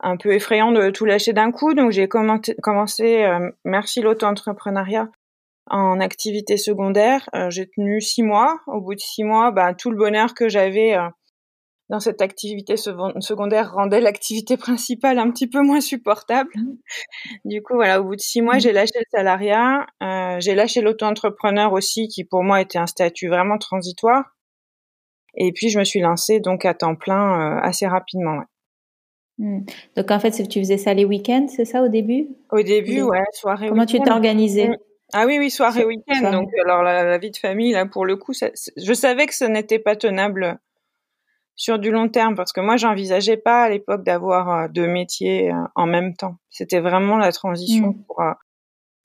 un, 0.00 0.16
peu 0.16 0.34
effrayant 0.34 0.72
de 0.72 0.90
tout 0.90 1.04
lâcher 1.04 1.32
d'un 1.32 1.52
coup. 1.52 1.74
Donc 1.74 1.92
j'ai 1.92 2.08
commencé, 2.08 2.56
commencé 2.60 3.22
euh, 3.22 3.52
merci 3.64 4.00
l'auto-entrepreneuriat, 4.00 5.08
en 5.68 6.00
activité 6.00 6.56
secondaire. 6.56 7.30
Euh, 7.36 7.50
j'ai 7.50 7.68
tenu 7.68 8.00
six 8.00 8.24
mois. 8.24 8.58
Au 8.66 8.80
bout 8.80 8.96
de 8.96 9.00
six 9.00 9.22
mois, 9.22 9.52
ben, 9.52 9.74
tout 9.74 9.92
le 9.92 9.96
bonheur 9.96 10.34
que 10.34 10.48
j'avais 10.48 10.96
euh, 10.96 11.08
dans 11.90 11.98
cette 11.98 12.22
activité 12.22 12.76
secondaire 12.76 13.72
rendait 13.72 14.00
l'activité 14.00 14.56
principale 14.56 15.18
un 15.18 15.28
petit 15.30 15.48
peu 15.48 15.60
moins 15.60 15.80
supportable. 15.80 16.50
Mmh. 16.54 16.76
Du 17.44 17.62
coup, 17.62 17.74
voilà, 17.74 18.00
au 18.00 18.04
bout 18.04 18.16
de 18.16 18.20
six 18.20 18.42
mois, 18.42 18.56
mmh. 18.56 18.60
j'ai 18.60 18.72
lâché 18.72 18.92
le 18.96 19.04
salariat, 19.10 19.86
euh, 20.00 20.36
j'ai 20.38 20.54
lâché 20.54 20.82
l'auto-entrepreneur 20.82 21.72
aussi, 21.72 22.06
qui 22.06 22.22
pour 22.22 22.44
moi 22.44 22.60
était 22.60 22.78
un 22.78 22.86
statut 22.86 23.28
vraiment 23.28 23.58
transitoire. 23.58 24.36
Et 25.34 25.52
puis, 25.52 25.68
je 25.68 25.80
me 25.80 25.84
suis 25.84 26.00
lancée 26.00 26.38
donc 26.38 26.64
à 26.64 26.74
temps 26.74 26.94
plein 26.94 27.56
euh, 27.56 27.60
assez 27.60 27.88
rapidement. 27.88 28.40
Mmh. 29.38 29.62
Donc, 29.96 30.10
en 30.12 30.20
fait, 30.20 30.30
tu 30.48 30.60
faisais 30.60 30.78
ça 30.78 30.94
les 30.94 31.04
week-ends, 31.04 31.48
c'est 31.48 31.64
ça 31.64 31.82
au 31.82 31.88
début? 31.88 32.28
Au 32.52 32.62
début, 32.62 33.02
ouais, 33.02 33.18
soirée. 33.32 33.68
Comment 33.68 33.86
tu 33.86 34.00
t'es 34.00 34.10
organisée 34.10 34.70
ah 35.12 35.26
oui, 35.26 35.38
oui, 35.40 35.50
soirée, 35.50 35.84
week-end. 35.84 36.30
Donc, 36.30 36.50
alors 36.64 36.84
la, 36.84 37.18
vie 37.18 37.32
de 37.32 37.36
famille, 37.36 37.72
là, 37.72 37.84
pour 37.84 38.06
le 38.06 38.14
coup, 38.14 38.32
je 38.32 38.92
savais 38.92 39.26
que 39.26 39.34
ce 39.34 39.44
n'était 39.44 39.80
pas 39.80 39.96
tenable 39.96 40.60
sur 41.60 41.78
du 41.78 41.90
long 41.90 42.08
terme 42.08 42.36
parce 42.36 42.54
que 42.54 42.62
moi 42.62 42.78
j'envisageais 42.78 43.36
pas 43.36 43.64
à 43.64 43.68
l'époque 43.68 44.02
d'avoir 44.02 44.48
euh, 44.48 44.68
deux 44.68 44.86
métiers 44.86 45.52
euh, 45.52 45.56
en 45.74 45.84
même 45.84 46.16
temps. 46.16 46.36
C'était 46.48 46.80
vraiment 46.80 47.18
la 47.18 47.32
transition 47.32 47.88
mmh. 47.88 48.04
pour 48.06 48.22
euh, 48.22 48.32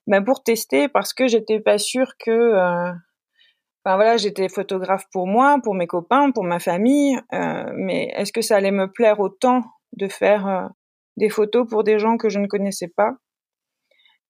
ben 0.07 0.23
pour 0.23 0.41
tester 0.41 0.87
parce 0.87 1.13
que 1.13 1.27
j'étais 1.27 1.59
pas 1.59 1.77
sûre 1.77 2.13
que 2.17 2.53
enfin 2.55 3.95
voilà, 3.97 4.15
j'étais 4.15 4.47
photographe 4.47 5.03
pour 5.11 5.27
moi, 5.27 5.59
pour 5.61 5.75
mes 5.75 5.85
copains, 5.85 6.31
pour 6.31 6.45
ma 6.45 6.59
famille, 6.59 7.19
mais 7.31 8.13
est-ce 8.15 8.31
que 8.31 8.41
ça 8.41 8.55
allait 8.55 8.71
me 8.71 8.89
plaire 8.89 9.19
autant 9.19 9.63
de 9.97 10.07
faire 10.07 10.69
des 11.17 11.29
photos 11.29 11.67
pour 11.67 11.83
des 11.83 11.99
gens 11.99 12.17
que 12.17 12.29
je 12.29 12.39
ne 12.39 12.47
connaissais 12.47 12.87
pas? 12.87 13.15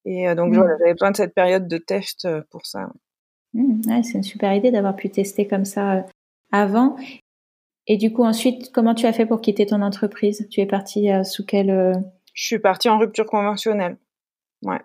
Et 0.04 0.34
donc 0.34 0.52
mmh. 0.52 0.64
j'avais 0.78 0.92
besoin 0.94 1.10
de 1.10 1.16
cette 1.16 1.34
période 1.34 1.68
de 1.68 1.78
test 1.78 2.26
pour 2.50 2.64
ça. 2.66 2.88
Mmh. 3.52 4.02
c'est 4.02 4.14
une 4.14 4.22
super 4.22 4.54
idée 4.54 4.70
d'avoir 4.70 4.96
pu 4.96 5.10
tester 5.10 5.46
comme 5.46 5.66
ça 5.66 6.06
avant. 6.50 6.96
Et 7.86 7.96
du 7.96 8.12
coup, 8.12 8.24
ensuite, 8.24 8.72
comment 8.72 8.94
tu 8.94 9.06
as 9.06 9.12
fait 9.12 9.26
pour 9.26 9.40
quitter 9.40 9.66
ton 9.66 9.82
entreprise? 9.82 10.46
Tu 10.50 10.60
es 10.60 10.66
partie 10.66 11.10
euh, 11.10 11.22
sous 11.22 11.44
quelle 11.44 11.70
euh, 11.70 11.92
Je 12.34 12.44
suis 12.44 12.58
partie 12.58 12.88
en 12.88 12.98
rupture 12.98 13.26
conventionnelle. 13.26 13.96
Ouais. 14.62 14.80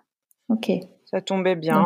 Ok. 0.48 0.70
Ça 1.06 1.20
tombait 1.20 1.56
bien. 1.56 1.84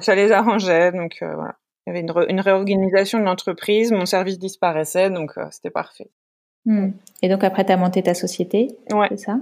ça, 0.00 0.14
les 0.14 0.32
arrangeait. 0.32 0.92
Donc 0.92 1.18
euh, 1.22 1.34
voilà. 1.34 1.56
Il 1.86 1.94
y 1.94 1.98
avait 1.98 2.28
une, 2.30 2.40
réorganisation 2.40 3.20
de 3.20 3.24
l'entreprise. 3.24 3.92
Mon 3.92 4.06
service 4.06 4.38
disparaissait. 4.38 5.08
Donc 5.10 5.34
c'était 5.52 5.70
parfait. 5.70 6.10
Hmm. 6.64 6.90
Et 7.22 7.28
donc 7.28 7.44
après, 7.44 7.64
tu 7.64 7.70
as 7.70 7.76
monté 7.76 8.02
ta 8.02 8.14
société. 8.14 8.76
Ouais. 8.90 9.06
C'est 9.10 9.18
ça? 9.18 9.38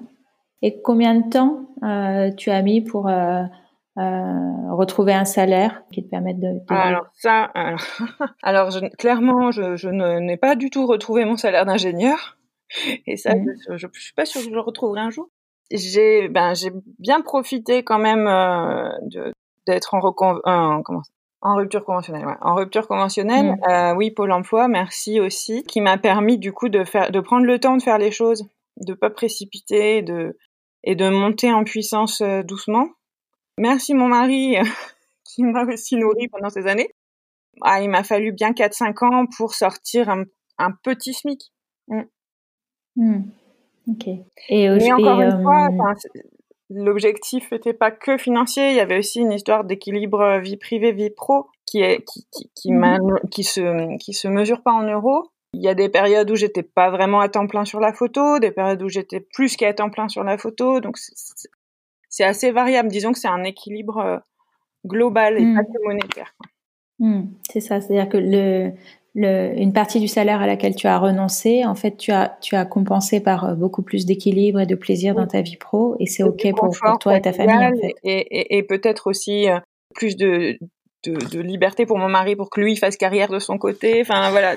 Et 0.61 0.81
combien 0.83 1.15
de 1.15 1.31
temps 1.31 1.67
tu 2.37 2.51
as 2.51 2.63
mis 2.63 2.83
pour 2.83 3.11
euh, 3.99 4.75
retrouver 4.75 5.15
un 5.15 5.25
salaire 5.25 5.83
qui 5.93 6.05
te 6.05 6.11
permette 6.11 6.41
de, 6.41 6.49
alors 6.69 7.07
ça 7.13 7.53
alors, 8.43 8.71
je, 8.71 8.81
clairement 8.97 9.53
je, 9.53 9.77
je 9.77 9.89
n'ai 9.89 10.37
pas 10.37 10.57
du 10.57 10.71
tout 10.71 10.87
retrouvé 10.87 11.25
mon 11.25 11.37
salaire 11.37 11.65
d'ingénieur 11.65 12.37
et 13.07 13.17
ça 13.17 13.37
mmh. 13.37 13.55
je, 13.69 13.77
je, 13.77 13.87
suis 14.01 14.15
pas 14.15 14.25
sûre 14.25 14.41
que 14.41 14.49
je 14.49 14.53
le 14.53 14.61
retrouverai 14.61 15.01
un 15.01 15.11
jour 15.11 15.29
j'ai 15.71 16.29
ben 16.29 16.55
j'ai 16.55 16.71
bien 16.99 17.21
profité 17.21 17.85
quand 17.85 17.99
même 17.99 18.27
euh, 18.27 18.89
d'être 19.67 19.95
en, 19.95 20.01
recon, 20.01 20.41
en, 20.45 20.83
comment, 20.83 21.03
en 21.41 21.57
rupture 21.57 21.85
conventionnelle 21.85 22.27
ouais. 22.27 22.37
en 22.41 22.55
rupture 22.55 22.89
conventionnelle 22.89 23.53
mmh. 23.53 23.71
euh, 23.71 23.95
oui 23.95 24.11
Pôle 24.11 24.33
Emploi 24.33 24.69
merci 24.69 25.21
aussi 25.21 25.63
qui 25.65 25.81
m'a 25.81 25.99
permis 25.99 26.39
du 26.39 26.53
coup 26.53 26.69
de 26.69 26.85
faire 26.85 27.11
de 27.11 27.21
prendre 27.21 27.47
le 27.47 27.59
temps 27.59 27.77
de 27.77 27.83
faire 27.83 27.99
les 27.99 28.11
choses 28.11 28.49
de 28.79 28.93
pas 28.93 29.11
précipiter 29.11 30.03
de 30.03 30.37
et 30.83 30.97
de 30.97 31.09
monter 31.09 31.53
en 31.53 31.65
puissance 31.65 32.21
euh, 32.21 32.43
doucement 32.43 32.89
Merci 33.59 33.95
mon 33.95 34.09
mari 34.09 34.57
qui 35.25 35.43
m'a 35.43 35.65
aussi 35.65 35.97
nourri 35.97 36.29
pendant 36.29 36.51
ces 36.51 36.67
années. 36.67 36.91
Ah, 37.63 37.81
il 37.81 37.89
m'a 37.89 38.03
fallu 38.03 38.33
bien 38.33 38.53
4-5 38.53 39.05
ans 39.07 39.27
pour 39.37 39.55
sortir 39.55 40.09
un, 40.09 40.71
petit 40.83 41.15
SMIC. 41.15 41.53
Mm. 41.89 42.03
Mm. 42.97 43.23
Ok. 43.91 44.09
Et 44.49 44.69
Mais 44.69 44.93
encore 44.93 45.21
une 45.21 45.43
fois, 45.43 45.69
euh, 45.69 46.21
l'objectif 46.71 47.53
n'était 47.53 47.75
pas 47.75 47.91
que 47.91 48.17
financier, 48.19 48.71
il 48.71 48.77
y 48.77 48.81
avait 48.81 48.99
aussi 48.99 49.21
une 49.21 49.33
histoire 49.33 49.65
d'équilibre 49.65 50.41
vie 50.41 50.57
privée, 50.57 50.93
vie 50.93 51.11
pro 51.11 51.47
qui, 51.67 51.81
est, 51.81 52.03
qui, 52.05 52.27
qui, 52.33 52.51
qui, 52.55 52.73
mm. 52.73 53.21
qui, 53.31 53.45
se, 53.45 53.97
qui 53.99 54.15
se 54.15 54.29
mesure 54.29 54.63
pas 54.63 54.73
en 54.73 54.83
euros. 54.83 55.31
Il 55.53 55.63
y 55.63 55.69
a 55.69 55.75
des 55.75 55.89
périodes 55.89 56.31
où 56.33 56.35
j'étais 56.35 56.65
pas 56.65 56.91
vraiment 56.91 57.21
à 57.21 57.29
temps 57.29 57.47
plein 57.47 57.65
sur 57.65 57.79
la 57.79 57.93
photo, 57.93 58.41
des 58.41 58.51
périodes 58.51 58.83
où 58.83 58.89
j'étais 58.89 59.21
plus 59.21 59.57
qu'à 59.57 59.73
temps 59.73 59.91
plein 59.91 60.09
sur 60.09 60.25
la 60.25 60.37
photo. 60.37 60.81
Donc 60.81 60.97
c'est 62.15 62.23
assez 62.23 62.53
variable. 62.53 62.91
Disons 62.91 63.13
que 63.13 63.19
c'est 63.19 63.27
un 63.27 63.43
équilibre 63.43 63.99
euh, 63.99 64.19
global 64.87 65.37
et 65.37 65.45
hmm. 65.45 65.57
pas 65.57 65.65
que 65.65 65.85
monétaire. 65.85 66.33
Hmm. 67.01 67.23
c'est 67.51 67.59
ça, 67.59 67.81
c'est-à-dire 67.81 68.09
que 68.09 68.19
le, 68.19 68.71
le, 69.17 69.53
une 69.59 69.73
partie 69.73 69.99
du 69.99 70.07
salaire 70.07 70.41
à 70.41 70.47
laquelle 70.47 70.77
tu 70.77 70.87
as 70.87 70.97
renoncé, 70.97 71.65
en 71.65 71.75
fait, 71.75 71.97
tu 71.97 72.13
as, 72.13 72.39
tu 72.41 72.55
as 72.55 72.65
compensé 72.65 73.21
par 73.21 73.45
euh, 73.45 73.55
beaucoup 73.55 73.83
plus 73.83 74.07
d'équilibre 74.07 74.61
et 74.61 74.67
de 74.67 74.77
plaisir 74.77 75.17
dans 75.17 75.27
ta 75.27 75.43
vie 75.43 75.57
pro, 75.57 75.97
et 75.99 76.07
c'est 76.07 76.23
ok 76.23 76.55
pour, 76.57 76.71
toi 77.01 77.17
et 77.17 77.21
ta 77.21 77.33
famille. 77.33 77.57
En 77.57 77.77
fait. 77.77 77.95
Et, 78.05 78.19
et, 78.19 78.59
et 78.59 78.63
peut-être 78.63 79.09
aussi 79.09 79.51
euh, 79.51 79.59
plus 79.97 80.17
de, 80.17 80.57
de, 81.05 81.15
de, 81.15 81.41
liberté 81.41 81.85
pour 81.85 81.99
mon 81.99 82.09
mari 82.09 82.37
pour 82.37 82.49
que 82.49 82.61
lui 82.61 82.77
fasse 82.77 82.97
carrière 82.97 83.29
de 83.29 83.41
son 83.41 83.59
côté. 83.59 84.01
Enfin 84.03 84.31
voilà, 84.31 84.55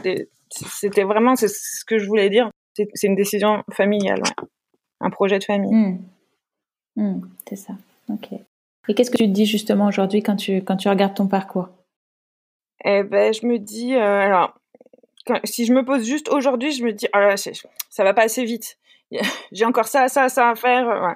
c'était 0.51 1.03
vraiment 1.03 1.35
ce 1.35 1.47
que 1.87 1.97
je 1.97 2.05
voulais 2.05 2.29
dire. 2.29 2.51
C'est 2.75 3.07
une 3.07 3.15
décision 3.15 3.63
familiale, 3.73 4.19
ouais. 4.19 4.45
un 5.01 5.09
projet 5.09 5.39
de 5.39 5.43
famille. 5.43 5.73
Hmm. 5.73 5.97
Hmm, 6.97 7.21
c'est 7.47 7.55
ça. 7.55 7.73
Ok. 8.09 8.33
Et 8.89 8.93
qu'est-ce 8.93 9.11
que 9.11 9.17
tu 9.17 9.25
te 9.25 9.33
dis 9.33 9.45
justement 9.45 9.85
aujourd'hui 9.85 10.21
quand 10.21 10.35
tu, 10.35 10.57
quand 10.57 10.75
tu 10.75 10.89
regardes 10.89 11.13
ton 11.13 11.27
parcours? 11.27 11.69
Eh 12.83 13.03
ben, 13.03 13.33
je 13.33 13.45
me 13.45 13.59
dis, 13.59 13.95
euh, 13.95 14.19
alors, 14.19 14.59
si 15.43 15.65
je 15.65 15.73
me 15.73 15.85
pose 15.85 16.05
juste 16.05 16.29
aujourd'hui, 16.29 16.71
je 16.71 16.83
me 16.83 16.91
dis, 16.91 17.07
oh 17.13 17.19
là, 17.19 17.35
ça 17.37 18.03
va 18.03 18.13
pas 18.13 18.23
assez 18.23 18.43
vite. 18.43 18.77
J'ai 19.51 19.65
encore 19.65 19.87
ça, 19.87 20.07
ça, 20.09 20.27
ça 20.29 20.49
à 20.49 20.55
faire. 20.55 21.15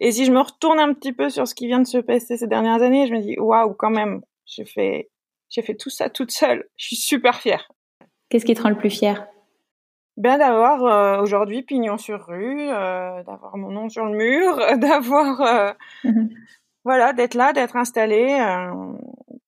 Et 0.00 0.10
si 0.10 0.24
je 0.24 0.32
me 0.32 0.40
retourne 0.40 0.80
un 0.80 0.92
petit 0.94 1.12
peu 1.12 1.30
sur 1.30 1.46
ce 1.46 1.54
qui 1.54 1.66
vient 1.66 1.80
de 1.80 1.86
se 1.86 1.98
passer 1.98 2.36
ces 2.36 2.46
dernières 2.46 2.82
années, 2.82 3.06
je 3.06 3.12
me 3.12 3.20
dis, 3.20 3.38
waouh, 3.38 3.74
quand 3.74 3.90
même, 3.90 4.22
j'ai 4.46 4.64
fait, 4.64 5.10
j'ai 5.48 5.62
fait 5.62 5.76
tout 5.76 5.90
ça 5.90 6.10
toute 6.10 6.32
seule. 6.32 6.68
Je 6.76 6.86
suis 6.86 6.96
super 6.96 7.40
fière. 7.40 7.70
Qu'est-ce 8.28 8.44
qui 8.44 8.54
te 8.54 8.62
rend 8.62 8.70
le 8.70 8.76
plus 8.76 8.90
fière? 8.90 9.28
Ben 10.16 10.38
d'avoir 10.38 10.84
euh, 10.84 11.22
aujourd'hui 11.22 11.62
pignon 11.62 11.96
sur 11.96 12.26
rue, 12.26 12.68
euh, 12.68 13.22
d'avoir 13.22 13.56
mon 13.56 13.70
nom 13.70 13.88
sur 13.88 14.04
le 14.04 14.16
mur, 14.16 14.56
d'avoir 14.76 15.40
euh, 15.40 15.72
mhm. 16.04 16.30
voilà, 16.84 17.12
d'être 17.12 17.34
là, 17.34 17.52
d'être 17.52 17.76
installé 17.76 18.38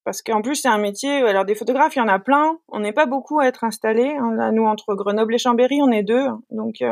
parce 0.04 0.20
qu'en 0.22 0.42
plus 0.42 0.56
c'est 0.56 0.68
un 0.68 0.78
métier 0.78 1.22
alors 1.22 1.44
des 1.44 1.54
photographes, 1.54 1.96
il 1.96 1.98
y 1.98 2.02
en 2.02 2.08
a 2.08 2.18
plein, 2.18 2.58
on 2.68 2.80
n'est 2.80 2.92
pas 2.92 3.06
beaucoup 3.06 3.40
à 3.40 3.46
être 3.46 3.64
installés 3.64 4.16
hein. 4.18 4.34
là, 4.34 4.52
nous 4.52 4.64
entre 4.64 4.94
Grenoble 4.94 5.34
et 5.34 5.38
Chambéry, 5.38 5.80
on 5.82 5.90
est 5.90 6.02
deux. 6.02 6.26
Donc 6.50 6.82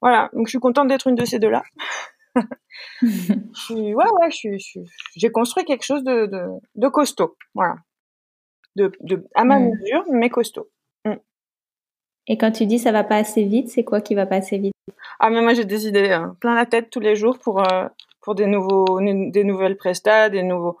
voilà, 0.00 0.30
donc 0.32 0.46
je 0.46 0.50
suis 0.50 0.58
contente 0.58 0.88
d'être 0.88 1.06
une 1.06 1.14
de 1.14 1.24
ces 1.24 1.38
deux-là. 1.38 1.62
je 3.02 3.36
suis 3.52 3.94
ouais 3.94 4.04
ouais, 4.20 4.30
je 4.30 4.56
j'ai 5.16 5.30
construit 5.30 5.64
quelque 5.64 5.84
chose 5.84 6.02
de, 6.02 6.26
de, 6.26 6.46
de 6.74 6.88
costaud, 6.88 7.36
voilà. 7.54 7.76
De, 8.76 8.90
de 9.00 9.24
à 9.36 9.44
ma 9.44 9.60
mesure, 9.60 10.04
mais 10.10 10.30
costaud. 10.30 10.68
Et 12.26 12.38
quand 12.38 12.52
tu 12.52 12.66
dis 12.66 12.78
ça 12.78 12.92
va 12.92 13.04
pas 13.04 13.16
assez 13.16 13.44
vite, 13.44 13.68
c'est 13.68 13.84
quoi 13.84 14.00
qui 14.00 14.14
va 14.14 14.26
pas 14.26 14.36
assez 14.36 14.58
vite? 14.58 14.74
Ah 15.20 15.30
mais 15.30 15.42
moi 15.42 15.54
j'ai 15.54 15.64
des 15.64 15.86
idées 15.86 16.10
hein. 16.10 16.36
plein 16.40 16.54
la 16.54 16.66
tête 16.66 16.90
tous 16.90 17.00
les 17.00 17.16
jours 17.16 17.38
pour 17.38 17.60
euh, 17.60 17.86
pour 18.22 18.34
des 18.34 18.46
nouveaux 18.46 19.00
des 19.00 19.44
nouvelles 19.44 19.76
prestats, 19.76 20.30
des 20.30 20.42
nouveaux 20.42 20.78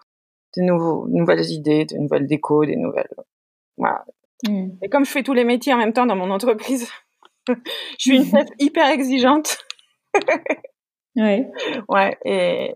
des 0.56 0.62
nouveaux 0.62 1.06
nouvelles 1.08 1.50
idées, 1.50 1.84
des 1.84 1.98
nouvelles 1.98 2.26
décos, 2.26 2.64
des 2.64 2.76
nouvelles 2.76 3.14
voilà. 3.76 4.04
Hmm. 4.46 4.70
Et 4.82 4.88
comme 4.88 5.04
je 5.04 5.10
fais 5.10 5.22
tous 5.22 5.32
les 5.34 5.44
métiers 5.44 5.74
en 5.74 5.78
même 5.78 5.92
temps 5.92 6.06
dans 6.06 6.16
mon 6.16 6.30
entreprise, 6.30 6.88
je 7.48 7.54
suis 7.98 8.16
une 8.16 8.24
chef 8.24 8.48
hyper 8.58 8.88
exigeante. 8.88 9.58
ouais. 11.16 11.50
Ouais 11.88 12.16
et, 12.24 12.74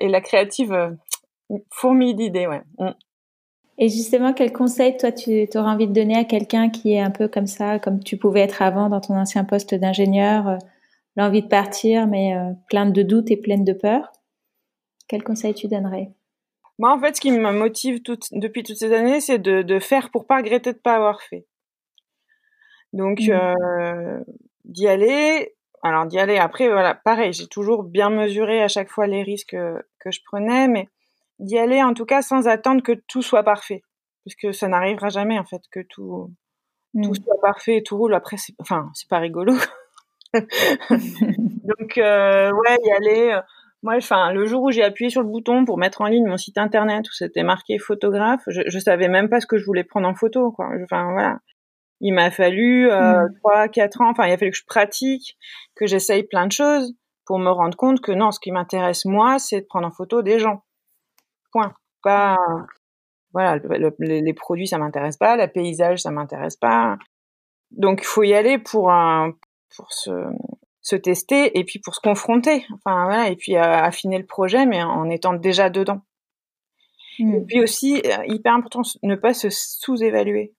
et 0.00 0.08
la 0.08 0.20
créative 0.20 0.72
euh, 0.72 0.90
fourmille 1.70 2.14
d'idées, 2.14 2.46
ouais. 2.46 2.62
Hmm. 2.78 2.92
Et 3.82 3.88
justement, 3.88 4.32
quel 4.32 4.52
conseil, 4.52 4.96
toi, 4.96 5.10
tu 5.10 5.48
aurais 5.56 5.70
envie 5.72 5.88
de 5.88 5.92
donner 5.92 6.16
à 6.16 6.22
quelqu'un 6.22 6.70
qui 6.70 6.92
est 6.92 7.00
un 7.00 7.10
peu 7.10 7.26
comme 7.26 7.48
ça, 7.48 7.80
comme 7.80 7.98
tu 7.98 8.16
pouvais 8.16 8.38
être 8.38 8.62
avant 8.62 8.88
dans 8.88 9.00
ton 9.00 9.16
ancien 9.16 9.42
poste 9.42 9.74
d'ingénieur, 9.74 10.46
euh, 10.46 10.56
l'envie 11.16 11.42
de 11.42 11.48
partir, 11.48 12.06
mais 12.06 12.36
euh, 12.36 12.52
plein 12.68 12.86
de 12.86 13.02
doutes 13.02 13.32
et 13.32 13.36
pleine 13.36 13.64
de 13.64 13.72
peur? 13.72 14.12
Quel 15.08 15.24
conseil 15.24 15.52
tu 15.52 15.66
donnerais? 15.66 16.12
Moi, 16.78 16.94
en 16.94 17.00
fait, 17.00 17.16
ce 17.16 17.20
qui 17.20 17.32
me 17.32 17.50
motive 17.50 18.00
depuis 18.30 18.62
toutes 18.62 18.76
ces 18.76 18.92
années, 18.92 19.20
c'est 19.20 19.40
de, 19.40 19.78
faire 19.80 20.12
pour 20.12 20.28
pas 20.28 20.36
regretter 20.36 20.72
de 20.72 20.78
pas 20.78 20.94
avoir 20.94 21.20
fait. 21.20 21.44
Donc, 22.92 23.18
mmh. 23.18 23.32
euh, 23.32 24.20
d'y 24.64 24.86
aller. 24.86 25.56
Alors, 25.82 26.06
d'y 26.06 26.20
aller. 26.20 26.38
Après, 26.38 26.68
voilà, 26.68 26.94
pareil, 26.94 27.32
j'ai 27.32 27.48
toujours 27.48 27.82
bien 27.82 28.10
mesuré 28.10 28.62
à 28.62 28.68
chaque 28.68 28.90
fois 28.90 29.08
les 29.08 29.24
risques 29.24 29.56
que 29.98 30.10
je 30.12 30.20
prenais, 30.24 30.68
mais 30.68 30.88
d'y 31.42 31.58
aller 31.58 31.82
en 31.82 31.92
tout 31.92 32.06
cas 32.06 32.22
sans 32.22 32.48
attendre 32.48 32.82
que 32.82 32.92
tout 33.08 33.22
soit 33.22 33.42
parfait. 33.42 33.82
Parce 34.24 34.36
que 34.36 34.52
ça 34.52 34.68
n'arrivera 34.68 35.08
jamais 35.08 35.38
en 35.38 35.44
fait 35.44 35.62
que 35.70 35.80
tout 35.80 36.32
tout 37.02 37.10
mm. 37.10 37.14
soit 37.14 37.40
parfait 37.42 37.76
et 37.78 37.82
tout 37.82 37.96
roule. 37.96 38.14
Après 38.14 38.36
c'est 38.36 38.54
enfin 38.58 38.90
c'est 38.94 39.08
pas 39.08 39.18
rigolo. 39.18 39.52
Donc 40.32 41.98
euh, 41.98 42.50
ouais 42.50 42.78
y 42.84 42.92
aller 42.92 43.32
euh, 43.32 43.40
moi 43.82 43.96
enfin 43.96 44.32
le 44.32 44.46
jour 44.46 44.62
où 44.62 44.70
j'ai 44.70 44.84
appuyé 44.84 45.10
sur 45.10 45.20
le 45.20 45.28
bouton 45.28 45.64
pour 45.64 45.78
mettre 45.78 46.00
en 46.00 46.06
ligne 46.06 46.26
mon 46.26 46.36
site 46.36 46.58
internet 46.58 47.06
où 47.08 47.12
c'était 47.12 47.42
marqué 47.42 47.78
photographe 47.78 48.42
je, 48.46 48.62
je 48.66 48.78
savais 48.78 49.08
même 49.08 49.28
pas 49.28 49.40
ce 49.40 49.46
que 49.46 49.58
je 49.58 49.64
voulais 49.64 49.84
prendre 49.84 50.08
en 50.08 50.14
photo 50.14 50.52
quoi. 50.52 50.68
Enfin 50.84 51.12
voilà. 51.12 51.40
Il 52.04 52.14
m'a 52.14 52.30
fallu 52.30 52.90
euh, 52.90 53.24
mm. 53.24 53.34
trois 53.38 53.68
quatre 53.68 54.00
ans 54.00 54.10
enfin 54.10 54.26
il 54.26 54.32
a 54.32 54.38
fallu 54.38 54.52
que 54.52 54.56
je 54.56 54.66
pratique 54.66 55.36
que 55.74 55.86
j'essaye 55.86 56.22
plein 56.22 56.46
de 56.46 56.52
choses 56.52 56.94
pour 57.24 57.40
me 57.40 57.50
rendre 57.50 57.76
compte 57.76 58.00
que 58.00 58.12
non 58.12 58.30
ce 58.30 58.38
qui 58.38 58.52
m'intéresse 58.52 59.04
moi 59.04 59.40
c'est 59.40 59.62
de 59.62 59.66
prendre 59.66 59.88
en 59.88 59.92
photo 59.92 60.22
des 60.22 60.38
gens 60.38 60.62
Point. 61.52 61.74
Pas 62.02 62.36
voilà, 63.32 63.58
les 63.98 64.34
produits 64.34 64.66
ça 64.66 64.78
m'intéresse 64.78 65.16
pas, 65.16 65.36
le 65.36 65.50
paysage 65.50 66.02
ça 66.02 66.10
m'intéresse 66.10 66.56
pas. 66.56 66.98
Donc 67.70 68.00
il 68.02 68.06
faut 68.06 68.22
y 68.22 68.34
aller 68.34 68.58
pour 68.58 68.90
un, 68.90 69.32
pour 69.74 69.92
se, 69.92 70.10
se 70.82 70.96
tester 70.96 71.58
et 71.58 71.64
puis 71.64 71.78
pour 71.78 71.94
se 71.94 72.00
confronter. 72.00 72.66
Enfin 72.74 73.04
voilà, 73.04 73.28
et 73.30 73.36
puis 73.36 73.56
euh, 73.56 73.62
affiner 73.62 74.18
le 74.18 74.26
projet, 74.26 74.66
mais 74.66 74.82
en 74.82 75.08
étant 75.08 75.32
déjà 75.32 75.70
dedans. 75.70 76.02
Mmh. 77.18 77.34
Et 77.34 77.40
puis 77.42 77.62
aussi 77.62 78.02
euh, 78.04 78.24
hyper 78.26 78.54
important, 78.54 78.82
ne 79.02 79.14
pas 79.14 79.32
se 79.32 79.48
sous-évaluer. 79.50 80.54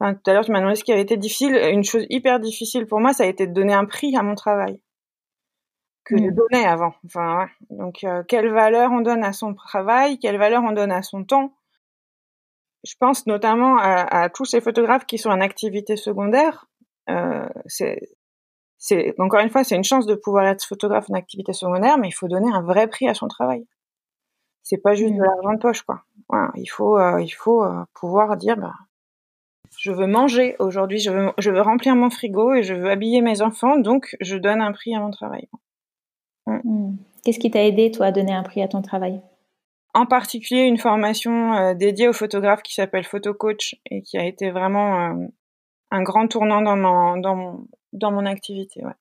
Enfin, 0.00 0.14
tout 0.14 0.30
à 0.30 0.34
l'heure 0.34 0.44
tu 0.44 0.50
m'as 0.50 0.60
demandé 0.60 0.76
ce 0.76 0.84
qui 0.84 0.92
avait 0.92 1.02
été 1.02 1.16
difficile. 1.16 1.54
Une 1.54 1.84
chose 1.84 2.06
hyper 2.10 2.40
difficile 2.40 2.86
pour 2.86 3.00
moi, 3.00 3.12
ça 3.12 3.24
a 3.24 3.26
été 3.26 3.46
de 3.46 3.52
donner 3.52 3.74
un 3.74 3.84
prix 3.84 4.16
à 4.16 4.22
mon 4.22 4.34
travail 4.34 4.80
que 6.10 6.16
de 6.16 6.30
mmh. 6.30 6.34
donner 6.34 6.66
avant. 6.66 6.94
Enfin, 7.06 7.48
Donc, 7.70 8.04
euh, 8.04 8.22
quelle 8.26 8.50
valeur 8.50 8.90
on 8.92 9.00
donne 9.00 9.22
à 9.22 9.32
son 9.32 9.54
travail, 9.54 10.18
quelle 10.18 10.38
valeur 10.38 10.62
on 10.64 10.72
donne 10.72 10.92
à 10.92 11.02
son 11.02 11.24
temps. 11.24 11.52
Je 12.84 12.94
pense 12.98 13.26
notamment 13.26 13.76
à, 13.78 14.30
tous 14.30 14.46
ces 14.46 14.60
photographes 14.60 15.04
qui 15.04 15.18
sont 15.18 15.28
en 15.28 15.40
activité 15.40 15.96
secondaire. 15.96 16.66
Euh, 17.10 17.46
c'est, 17.66 18.00
c'est 18.78 19.14
encore 19.18 19.40
une 19.40 19.50
fois, 19.50 19.64
c'est 19.64 19.76
une 19.76 19.84
chance 19.84 20.06
de 20.06 20.14
pouvoir 20.14 20.46
être 20.46 20.64
photographe 20.64 21.10
en 21.10 21.14
activité 21.14 21.52
secondaire, 21.52 21.98
mais 21.98 22.08
il 22.08 22.12
faut 22.12 22.28
donner 22.28 22.50
un 22.50 22.62
vrai 22.62 22.86
prix 22.88 23.06
à 23.06 23.12
son 23.12 23.28
travail. 23.28 23.66
C'est 24.62 24.78
pas 24.78 24.94
juste 24.94 25.12
de 25.12 25.18
mmh. 25.18 25.24
l'argent 25.24 25.52
de 25.52 25.58
poche, 25.58 25.82
quoi. 25.82 26.04
Voilà, 26.30 26.52
il 26.56 26.68
faut, 26.68 26.98
euh, 26.98 27.20
il 27.20 27.30
faut 27.30 27.62
pouvoir 27.92 28.38
dire, 28.38 28.56
bah, 28.56 28.72
je 29.78 29.92
veux 29.92 30.06
manger 30.06 30.56
aujourd'hui, 30.58 31.00
je 31.00 31.10
veux, 31.10 31.32
je 31.36 31.50
veux 31.50 31.60
remplir 31.60 31.94
mon 31.96 32.08
frigo 32.08 32.54
et 32.54 32.62
je 32.62 32.74
veux 32.74 32.90
habiller 32.90 33.20
mes 33.20 33.42
enfants, 33.42 33.76
donc 33.76 34.16
je 34.20 34.36
donne 34.36 34.62
un 34.62 34.72
prix 34.72 34.94
à 34.94 35.00
mon 35.00 35.10
travail. 35.10 35.48
Mm. 36.64 36.96
Qu'est-ce 37.24 37.38
qui 37.38 37.50
t'a 37.50 37.64
aidé, 37.64 37.90
toi, 37.90 38.06
à 38.06 38.12
donner 38.12 38.32
un 38.32 38.42
prix 38.42 38.62
à 38.62 38.68
ton 38.68 38.82
travail? 38.82 39.20
En 39.92 40.06
particulier, 40.06 40.62
une 40.62 40.78
formation 40.78 41.52
euh, 41.54 41.74
dédiée 41.74 42.08
aux 42.08 42.12
photographes 42.12 42.62
qui 42.62 42.74
s'appelle 42.74 43.04
Photo 43.04 43.34
Coach 43.34 43.76
et 43.90 44.02
qui 44.02 44.16
a 44.18 44.24
été 44.24 44.50
vraiment 44.50 45.10
euh, 45.10 45.26
un 45.90 46.02
grand 46.02 46.28
tournant 46.28 46.62
dans 46.62 46.76
mon, 46.76 47.16
dans 47.16 47.34
mon, 47.34 47.66
dans 47.92 48.12
mon 48.12 48.24
activité. 48.24 48.84
Ouais. 48.84 48.92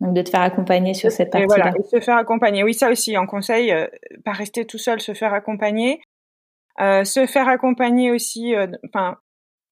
Donc 0.00 0.14
de 0.14 0.22
te 0.22 0.30
faire 0.30 0.40
accompagner 0.40 0.94
sur 0.94 1.10
cette 1.10 1.30
partie-là. 1.30 1.72
Voilà, 1.72 1.72
se 1.90 2.00
faire 2.00 2.16
accompagner. 2.16 2.64
Oui, 2.64 2.72
ça 2.72 2.90
aussi, 2.90 3.18
en 3.18 3.26
conseil, 3.26 3.72
euh, 3.72 3.86
pas 4.24 4.32
rester 4.32 4.64
tout 4.64 4.78
seul, 4.78 5.00
se 5.00 5.12
faire 5.12 5.34
accompagner. 5.34 6.00
se 6.78 7.26
faire 7.26 7.48
accompagner 7.48 8.10
aussi, 8.10 8.54
enfin, 8.86 9.18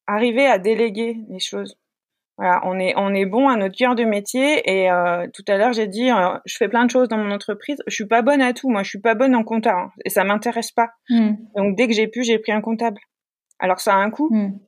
arriver 0.06 0.46
à 0.46 0.58
déléguer 0.58 1.16
les 1.28 1.38
choses. 1.38 1.78
Voilà, 2.38 2.60
on 2.64 2.78
est 2.78 2.92
on 2.96 3.14
est 3.14 3.24
bon 3.24 3.48
à 3.48 3.56
notre 3.56 3.76
cœur 3.76 3.94
de 3.94 4.04
métier 4.04 4.60
et 4.70 4.90
euh, 4.90 5.26
tout 5.32 5.44
à 5.48 5.56
l'heure 5.56 5.72
j'ai 5.72 5.86
dit 5.86 6.10
euh, 6.10 6.36
je 6.44 6.56
fais 6.56 6.68
plein 6.68 6.84
de 6.84 6.90
choses 6.90 7.08
dans 7.08 7.16
mon 7.16 7.30
entreprise, 7.30 7.82
je 7.86 7.94
suis 7.94 8.06
pas 8.06 8.20
bonne 8.20 8.42
à 8.42 8.52
tout, 8.52 8.68
moi 8.68 8.82
je 8.82 8.90
suis 8.90 9.00
pas 9.00 9.14
bonne 9.14 9.34
en 9.34 9.42
comptable 9.42 9.78
hein, 9.78 9.92
et 10.04 10.10
ça 10.10 10.22
m'intéresse 10.22 10.70
pas. 10.70 10.90
Hmm. 11.08 11.36
Donc 11.56 11.76
dès 11.76 11.86
que 11.86 11.94
j'ai 11.94 12.08
pu, 12.08 12.24
j'ai 12.24 12.38
pris 12.38 12.52
un 12.52 12.60
comptable. 12.60 13.00
Alors 13.58 13.80
ça 13.80 13.94
a 13.94 13.96
un 13.96 14.10
coût. 14.10 14.28
Hmm. 14.30 14.58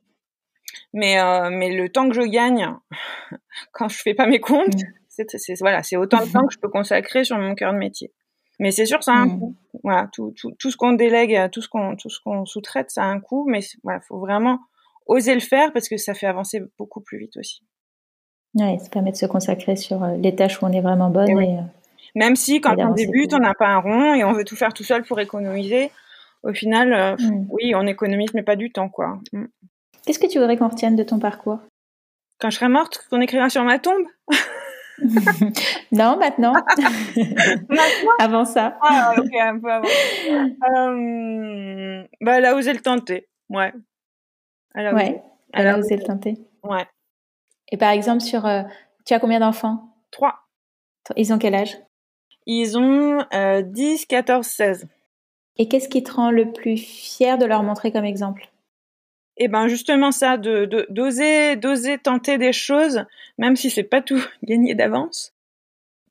Mais 0.93 1.19
euh, 1.19 1.51
mais 1.51 1.71
le 1.71 1.89
temps 1.89 2.09
que 2.09 2.15
je 2.15 2.21
gagne 2.21 2.73
quand 3.71 3.87
je 3.87 3.97
fais 3.97 4.15
pas 4.15 4.25
mes 4.25 4.39
comptes, 4.39 4.73
hmm. 4.73 5.23
c'est 5.27 5.59
voilà, 5.59 5.83
c'est 5.83 5.95
autant 5.95 6.25
de 6.25 6.31
temps 6.31 6.47
que 6.47 6.53
je 6.53 6.59
peux 6.59 6.69
consacrer 6.69 7.23
sur 7.23 7.37
mon 7.37 7.53
cœur 7.53 7.71
de 7.73 7.77
métier. 7.77 8.11
Mais 8.57 8.71
c'est 8.71 8.87
sûr 8.87 9.03
ça 9.03 9.13
a 9.13 9.17
un 9.17 9.29
coût. 9.29 9.55
Voilà, 9.83 10.09
tout 10.11 10.33
tout 10.35 10.51
tout 10.57 10.71
ce 10.71 10.75
qu'on 10.75 10.93
délègue, 10.93 11.51
tout 11.51 11.61
ce 11.61 11.69
qu'on 11.69 11.95
tout 11.95 12.09
ce 12.09 12.19
qu'on 12.19 12.45
sous-traite, 12.45 12.89
ça 12.89 13.03
a 13.03 13.07
un 13.07 13.19
coût 13.19 13.45
mais 13.47 13.59
voilà, 13.83 13.99
faut 14.01 14.17
vraiment 14.17 14.59
oser 15.09 15.33
le 15.33 15.41
faire 15.41 15.73
parce 15.73 15.89
que 15.89 15.97
ça 15.97 16.13
fait 16.13 16.27
avancer 16.27 16.61
beaucoup 16.77 17.01
plus 17.01 17.17
vite 17.17 17.35
aussi. 17.37 17.61
Oui, 18.55 18.79
ça 18.79 18.89
permet 18.89 19.11
de 19.11 19.17
se 19.17 19.25
consacrer 19.25 19.75
sur 19.75 20.03
euh, 20.03 20.15
les 20.17 20.35
tâches 20.35 20.61
où 20.61 20.65
on 20.65 20.71
est 20.71 20.81
vraiment 20.81 21.09
bonne. 21.09 21.29
Et, 21.29 21.57
euh, 21.57 21.61
Même 22.15 22.35
si 22.35 22.61
quand 22.61 22.75
on 22.79 22.93
débute, 22.93 23.33
on 23.33 23.39
n'a 23.39 23.53
pas 23.53 23.67
un 23.67 23.79
rond 23.79 24.13
et 24.13 24.23
on 24.23 24.33
veut 24.33 24.45
tout 24.45 24.55
faire 24.55 24.73
tout 24.73 24.83
seul 24.83 25.03
pour 25.03 25.19
économiser, 25.19 25.91
au 26.43 26.53
final, 26.53 26.93
euh, 26.93 27.15
mm. 27.17 27.47
oui, 27.49 27.73
on 27.75 27.85
économise, 27.85 28.33
mais 28.33 28.43
pas 28.43 28.55
du 28.55 28.71
temps, 28.71 28.89
quoi. 28.89 29.19
Mm. 29.33 29.45
Qu'est-ce 30.05 30.19
que 30.19 30.27
tu 30.27 30.39
voudrais 30.39 30.57
qu'on 30.57 30.69
retienne 30.69 30.95
de 30.95 31.03
ton 31.03 31.19
parcours? 31.19 31.59
Quand 32.39 32.49
je 32.49 32.55
serai 32.55 32.69
morte, 32.69 33.05
qu'on 33.09 33.21
écrira 33.21 33.49
sur 33.49 33.63
ma 33.63 33.77
tombe? 33.79 34.05
Non, 35.91 36.17
maintenant. 36.17 36.53
maintenant? 37.69 38.11
Avant 38.19 38.45
ça. 38.45 38.77
Ah, 38.81 39.13
ok, 39.17 39.33
un 39.39 39.59
peu 39.59 39.71
avant. 39.71 39.87
euh, 40.77 42.03
bah, 42.21 42.37
elle 42.37 42.45
a 42.45 42.55
osé 42.55 42.73
le 42.73 42.79
tenter, 42.79 43.27
ouais. 43.49 43.73
Elle 44.79 44.95
ouais, 44.95 45.21
elle 45.51 45.67
a 45.67 45.77
osé 45.77 45.97
le 45.97 46.03
tenter. 46.03 46.35
Ouais. 46.63 46.87
Et 47.69 47.75
par 47.75 47.91
exemple, 47.91 48.21
sur. 48.21 48.45
Euh, 48.45 48.63
tu 49.05 49.13
as 49.13 49.19
combien 49.19 49.41
d'enfants? 49.41 49.93
Trois. 50.09 50.35
Ils 51.17 51.33
ont 51.33 51.37
quel 51.37 51.55
âge? 51.55 51.77
Ils 52.45 52.77
ont 52.77 53.25
10, 53.33 54.05
14, 54.05 54.45
16. 54.45 54.87
Et 55.57 55.67
qu'est-ce 55.67 55.89
qui 55.89 56.01
te 56.01 56.13
rend 56.13 56.31
le 56.31 56.53
plus 56.53 56.77
fier 56.77 57.37
de 57.37 57.45
leur 57.45 57.63
montrer 57.63 57.91
comme 57.91 58.05
exemple? 58.05 58.49
Eh 59.35 59.49
ben 59.49 59.67
justement 59.67 60.11
ça, 60.11 60.37
de 60.37 60.65
d'oser 60.89 61.57
d'oser 61.57 61.97
tenter 61.97 62.37
des 62.37 62.53
choses, 62.53 63.05
même 63.37 63.55
si 63.55 63.69
c'est 63.69 63.83
pas 63.83 64.01
tout 64.01 64.21
gagné 64.43 64.75
d'avance. 64.75 65.33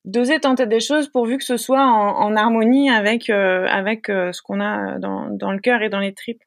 d'oser 0.05 0.39
tenter 0.39 0.67
des 0.67 0.79
choses 0.79 1.07
pourvu 1.07 1.37
que 1.37 1.43
ce 1.43 1.57
soit 1.57 1.83
en, 1.83 2.35
harmonie 2.35 2.89
avec 2.89 3.29
avec 3.29 4.07
ce 4.07 4.41
qu'on 4.41 4.59
a 4.61 4.99
dans, 4.99 5.29
dans 5.29 5.51
le 5.51 5.59
cœur 5.59 5.81
et 5.81 5.89
dans 5.89 5.99
les 5.99 6.13
tripes. 6.13 6.43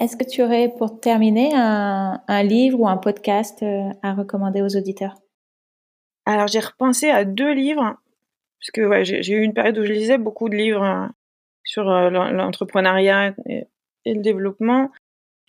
Est-ce 0.00 0.16
que 0.16 0.24
tu 0.24 0.42
aurais, 0.42 0.72
pour 0.76 0.98
terminer, 0.98 1.50
un, 1.54 2.42
livre 2.42 2.80
ou 2.80 2.88
un 2.88 2.96
podcast 2.96 3.62
à 4.02 4.14
recommander 4.14 4.62
aux 4.62 4.76
auditeurs? 4.76 5.14
Alors, 6.24 6.48
j'ai 6.48 6.60
repensé 6.60 7.10
à 7.10 7.24
deux 7.24 7.52
livres, 7.52 7.96
parce 8.58 8.70
que 8.72 9.04
j'ai 9.04 9.34
eu 9.34 9.42
une 9.42 9.54
période 9.54 9.78
où 9.78 9.84
je 9.84 9.92
lisais 9.92 10.18
beaucoup 10.18 10.48
de 10.48 10.56
livres 10.56 11.10
sur 11.64 11.84
l'entrepreneuriat 11.84 13.34
et, 13.46 13.66
le 14.06 14.22
développement. 14.22 14.90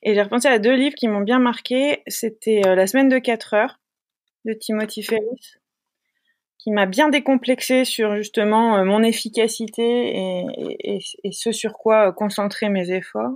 Et 0.04 0.14
j'ai 0.14 0.22
repensé 0.22 0.50
à 0.50 0.60
deux 0.60 0.76
livres 0.76 0.96
qui 0.96 1.08
m'ont 1.08 1.22
bien 1.22 1.40
marqué. 1.40 2.04
C'était 2.08 2.62
La 2.62 2.88
semaine 2.88 3.10
de 3.10 3.20
4 3.20 3.54
heures 3.54 3.80
de 4.46 4.54
Timothy 4.54 5.02
Ferris 5.02 5.62
qui 6.62 6.72
m'a 6.72 6.86
bien 6.86 7.10
décomplexé 7.10 7.86
sur 7.86 8.16
justement 8.16 8.78
euh, 8.78 8.84
mon 8.84 9.02
efficacité 9.02 10.46
et, 10.80 11.00
ce 11.32 11.52
sur 11.52 11.74
quoi 11.74 12.10
euh, 12.10 12.12
concentrer 12.12 12.70
mes 12.70 12.92
efforts. 12.92 13.34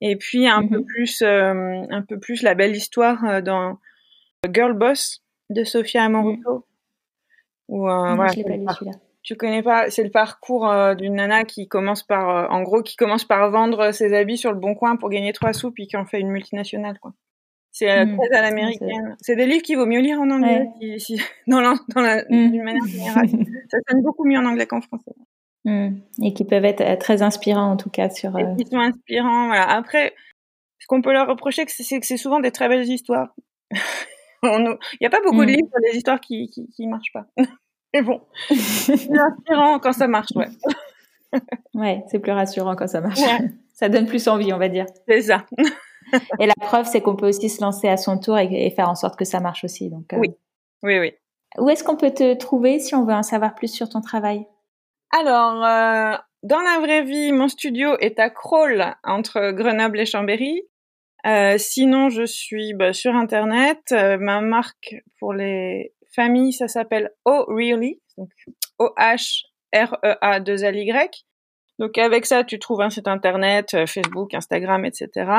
Et 0.00 0.16
puis 0.16 0.46
un 0.46 0.66
peu 0.66 0.78
mhm. 0.78 0.84
plus, 0.84 1.22
euh, 1.22 1.82
un 1.90 2.02
peu 2.02 2.18
plus 2.18 2.42
la 2.42 2.54
belle 2.54 2.76
histoire 2.76 3.42
dans 3.42 3.78
Girl 4.52 4.74
Boss 4.74 5.22
de 5.50 5.64
Sophia 5.64 6.04
Amoruso. 6.04 6.66
Mhm. 7.68 8.14
voilà, 8.16 8.26
je 8.32 8.36
l'ai 8.36 8.44
pas 8.44 8.56
lu 8.56 8.64
celui-là. 8.78 8.98
Tu 9.22 9.36
connais 9.36 9.62
pas 9.62 9.90
C'est 9.90 10.04
le 10.04 10.10
parcours 10.10 10.70
d'une 10.96 11.14
nana 11.14 11.44
qui 11.44 11.66
commence 11.66 12.02
par, 12.02 12.50
en 12.50 12.62
gros, 12.62 12.82
qui 12.82 12.96
commence 12.96 13.24
par 13.24 13.50
vendre 13.50 13.92
ses 13.92 14.14
habits 14.14 14.36
sur 14.36 14.52
le 14.52 14.58
bon 14.58 14.74
coin 14.74 14.96
pour 14.96 15.08
gagner 15.08 15.32
trois 15.32 15.54
sous, 15.54 15.70
puis 15.70 15.86
qui 15.86 15.96
en 15.96 16.04
fait 16.04 16.20
une 16.20 16.28
multinationale, 16.28 16.98
quoi. 16.98 17.14
C'est 17.74 17.90
euh, 17.90 18.06
mmh. 18.06 18.18
très 18.18 18.36
à 18.38 18.42
l'américaine. 18.42 19.16
C'est 19.20 19.34
des 19.34 19.46
livres 19.46 19.62
qu'il 19.62 19.76
vaut 19.76 19.84
mieux 19.84 19.98
lire 19.98 20.20
en 20.20 20.30
anglais, 20.30 20.68
dans 21.48 21.60
la, 21.60 21.74
dans 21.92 22.02
la, 22.02 22.22
mmh. 22.30 22.50
d'une 22.52 22.62
manière 22.62 22.86
générale. 22.86 23.28
ça 23.68 23.78
sonne 23.88 24.00
beaucoup 24.00 24.24
mieux 24.24 24.38
en 24.38 24.44
anglais 24.44 24.66
qu'en 24.66 24.80
français. 24.80 25.10
Mmh. 25.64 25.96
Et 26.22 26.34
qui 26.34 26.44
peuvent 26.44 26.64
être 26.64 26.82
euh, 26.82 26.96
très 26.96 27.22
inspirants 27.22 27.72
en 27.72 27.76
tout 27.76 27.90
cas 27.90 28.10
sur. 28.10 28.36
Euh... 28.36 28.54
Ils 28.58 28.66
sont 28.66 28.78
inspirants. 28.78 29.46
Voilà. 29.46 29.70
Après, 29.70 30.14
ce 30.78 30.86
qu'on 30.86 31.00
peut 31.00 31.12
leur 31.12 31.26
reprocher, 31.26 31.64
c'est 31.68 32.00
que 32.00 32.06
c'est 32.06 32.18
souvent 32.18 32.40
des 32.40 32.50
très 32.50 32.68
belles 32.68 32.88
histoires. 32.88 33.34
Il 34.42 34.76
n'y 35.00 35.06
a 35.06 35.10
pas 35.10 35.22
beaucoup 35.24 35.40
de 35.46 35.52
livres 35.52 35.68
sur 35.70 35.80
des 35.80 35.96
histoires 35.96 36.20
qui 36.20 36.50
qui, 36.50 36.68
qui 36.68 36.86
marchent 36.86 37.12
pas. 37.14 37.26
Mais 37.94 38.02
bon, 38.02 38.20
c'est 38.50 39.08
inspirant 39.16 39.78
quand 39.78 39.92
ça 39.92 40.08
marche, 40.08 40.32
ouais. 40.34 40.48
ouais, 41.74 42.04
c'est 42.08 42.18
plus 42.18 42.32
rassurant 42.32 42.74
quand 42.74 42.88
ça 42.88 43.00
marche. 43.00 43.20
Ça 43.72 43.88
donne 43.88 44.06
plus 44.06 44.26
envie, 44.26 44.52
on 44.52 44.58
va 44.58 44.68
dire. 44.68 44.86
C'est 45.08 45.22
ça. 45.22 45.46
et 46.40 46.46
la 46.46 46.54
preuve, 46.60 46.86
c'est 46.86 47.00
qu'on 47.00 47.14
peut 47.14 47.28
aussi 47.28 47.48
se 47.48 47.62
lancer 47.62 47.88
à 47.88 47.96
son 47.96 48.18
tour 48.18 48.36
et, 48.36 48.70
faire 48.70 48.88
en 48.88 48.96
sorte 48.96 49.16
que 49.16 49.24
ça 49.24 49.38
marche 49.40 49.64
aussi. 49.64 49.90
Donc, 49.90 50.12
euh, 50.12 50.18
Oui, 50.18 50.34
oui, 50.82 50.98
oui. 50.98 51.12
Où 51.58 51.68
est-ce 51.68 51.84
qu'on 51.84 51.96
peut 51.96 52.10
te 52.10 52.34
trouver 52.34 52.80
si 52.80 52.96
on 52.96 53.04
veut 53.04 53.14
en 53.14 53.22
savoir 53.22 53.54
plus 53.54 53.68
sur 53.68 53.88
ton 53.88 54.00
travail? 54.00 54.44
Alors, 55.16 55.64
euh, 55.64 56.16
dans 56.42 56.60
la 56.60 56.80
vraie 56.80 57.04
vie, 57.04 57.30
mon 57.30 57.46
studio 57.46 57.96
est 57.98 58.18
à 58.18 58.30
Crawl, 58.30 58.96
entre 59.04 59.52
Grenoble 59.52 60.00
et 60.00 60.06
Chambéry. 60.06 60.62
Euh, 61.24 61.56
sinon, 61.56 62.10
je 62.10 62.24
suis 62.24 62.74
bah, 62.74 62.92
sur 62.92 63.14
Internet. 63.14 63.92
ma 63.92 64.40
marque 64.40 64.96
pour 65.20 65.32
les 65.32 65.94
familles, 66.14 66.52
ça 66.52 66.66
s'appelle 66.66 67.12
Oh 67.24 67.44
Really, 67.48 68.00
donc 68.18 68.30
O-H-R-E-A-2-L-Y. 68.78 71.24
Donc 71.78 71.96
avec 71.98 72.26
ça, 72.26 72.42
tu 72.42 72.58
trouves 72.58 72.80
un 72.80 72.90
site 72.90 73.06
internet, 73.08 73.76
Facebook, 73.86 74.34
Instagram, 74.34 74.84
etc. 74.84 75.30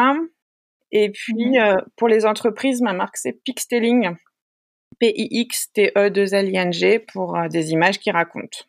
Et 0.92 1.12
puis, 1.12 1.60
euh, 1.60 1.76
pour 1.98 2.08
les 2.08 2.26
entreprises, 2.26 2.82
ma 2.82 2.94
marque, 2.94 3.18
c'est 3.18 3.34
Pixteling. 3.44 4.16
P-I-X-T-E-2-L-I-N-G 5.00 7.00
pour 7.12 7.36
euh, 7.36 7.50
des 7.50 7.72
images 7.72 8.00
qui 8.00 8.12
racontent. 8.12 8.60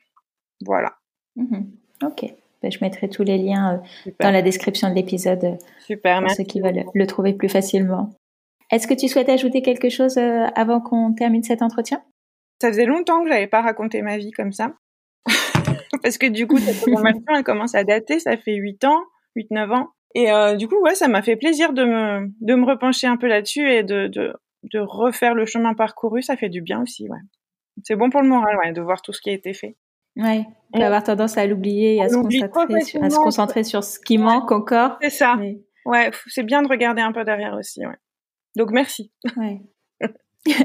Voilà. 0.64 0.95
Mhm. 1.37 1.71
Ok. 2.03 2.25
Ben, 2.62 2.73
je 2.73 2.79
mettrai 2.81 3.09
tous 3.09 3.23
les 3.23 3.38
liens 3.38 3.83
euh, 4.07 4.11
dans 4.21 4.31
la 4.31 4.42
description 4.42 4.88
de 4.88 4.95
l'épisode 4.95 5.59
Super, 5.81 6.21
pour 6.21 6.31
ceux 6.31 6.45
qui 6.45 6.61
veulent 6.61 6.85
le 6.95 7.07
trouver 7.07 7.35
plus 7.35 7.49
facilement. 7.49 8.11
Est-ce 8.73 8.87
que 8.87 8.95
tu 8.95 9.09
souhaites 9.09 9.29
ajouter 9.29 9.62
quelque 9.62 9.90
chose 9.90 10.19
avant 10.19 10.81
qu'on 10.81 11.12
termine 11.12 11.42
cet 11.42 11.62
entretien? 11.62 12.03
Ça 12.61 12.69
faisait 12.69 12.87
longtemps 12.87 13.23
que 13.23 13.29
j'avais 13.29 13.47
pas 13.47 13.61
raconté 13.61 14.03
ma 14.03 14.16
vie 14.16 14.33
comme 14.33 14.53
ça. 14.53 14.75
Parce 16.03 16.19
que 16.19 16.27
du 16.27 16.47
coup, 16.47 16.59
cette 16.59 16.77
formation, 16.90 17.23
elle 17.37 17.45
commence 17.45 17.75
à 17.75 17.85
dater, 17.85 18.19
ça 18.19 18.37
fait 18.37 18.55
8 18.55 18.85
ans, 18.85 19.03
8-9 19.37 19.75
ans. 19.75 19.88
Et 20.14 20.33
euh, 20.33 20.57
du 20.57 20.66
coup, 20.66 20.81
ouais, 20.81 20.95
ça 20.95 21.09
m'a 21.09 21.23
fait 21.23 21.37
plaisir 21.37 21.73
de 21.73 21.85
me, 21.85 22.33
de 22.40 22.55
me 22.55 22.64
repencher 22.64 23.07
un 23.07 23.19
peu 23.19 23.27
là-dessus 23.27 23.71
et 23.71 23.83
de, 23.83 24.07
de, 24.07 24.33
de, 24.73 24.79
refaire 24.79 25.35
le 25.35 25.45
chemin 25.45 25.75
parcouru. 25.75 26.23
Ça 26.23 26.37
fait 26.37 26.49
du 26.49 26.62
bien 26.62 26.83
aussi, 26.83 27.09
ouais. 27.09 27.19
C'est 27.85 27.97
bon 27.97 28.09
pour 28.09 28.23
le 28.23 28.29
moral, 28.29 28.57
ouais, 28.57 28.73
de 28.73 28.81
voir 28.81 29.03
tout 29.03 29.12
ce 29.12 29.21
qui 29.21 29.29
a 29.29 29.35
été 29.35 29.53
fait. 29.53 29.77
Ouais, 30.17 30.47
on 30.73 30.79
peut 30.79 30.85
avoir 30.85 31.03
tendance 31.03 31.37
à 31.37 31.47
l'oublier 31.47 31.97
et 31.97 32.03
à 32.03 32.09
se, 32.09 32.17
concentrer 32.17 32.81
sur, 32.81 33.03
à 33.03 33.11
se 33.11 33.17
concentrer 33.17 33.65
sur 33.65 33.85
ce 33.85 33.99
qui 33.99 34.19
manque 34.19 34.51
encore. 34.51 34.97
C'est 35.03 35.11
ça. 35.11 35.37
Ouais, 35.85 36.11
c'est 36.27 36.43
bien 36.43 36.63
de 36.63 36.69
regarder 36.69 37.03
un 37.03 37.13
peu 37.13 37.25
derrière 37.25 37.55
aussi, 37.55 37.87
ouais. 37.87 37.97
Donc 38.57 38.71
merci. 38.71 39.13
Ouais. 39.37 39.61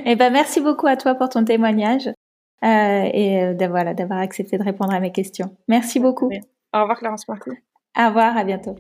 eh 0.06 0.16
ben 0.16 0.32
merci 0.32 0.62
beaucoup 0.62 0.88
à 0.88 0.96
toi 0.96 1.16
pour 1.16 1.30
ton 1.30 1.44
témoignage 1.44 2.08
euh, 2.08 3.10
et 3.14 3.44
euh, 3.44 3.54
d'avoir 3.54 3.94
d'avoir 3.94 4.20
accepté 4.20 4.58
de 4.58 4.64
répondre 4.64 4.94
à 4.94 5.00
mes 5.00 5.12
questions. 5.12 5.56
Merci 5.68 6.00
beaucoup. 6.00 6.30
Au 6.74 6.82
revoir 6.82 6.98
Clarence 6.98 7.28
Marty. 7.28 7.52
Au 8.00 8.08
revoir, 8.08 8.38
à 8.38 8.44
bientôt. 8.44 8.76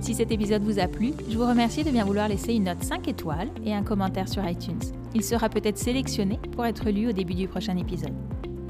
Si 0.00 0.14
cet 0.14 0.30
épisode 0.30 0.62
vous 0.62 0.78
a 0.78 0.86
plu, 0.86 1.12
je 1.28 1.36
vous 1.36 1.46
remercie 1.46 1.82
de 1.82 1.90
bien 1.90 2.04
vouloir 2.04 2.28
laisser 2.28 2.54
une 2.54 2.64
note 2.64 2.84
5 2.84 3.08
étoiles 3.08 3.50
et 3.64 3.74
un 3.74 3.82
commentaire 3.82 4.28
sur 4.28 4.48
iTunes. 4.48 4.78
Il 5.14 5.24
sera 5.24 5.48
peut-être 5.48 5.78
sélectionné 5.78 6.38
pour 6.52 6.64
être 6.64 6.88
lu 6.90 7.08
au 7.08 7.12
début 7.12 7.34
du 7.34 7.48
prochain 7.48 7.76
épisode. 7.76 8.14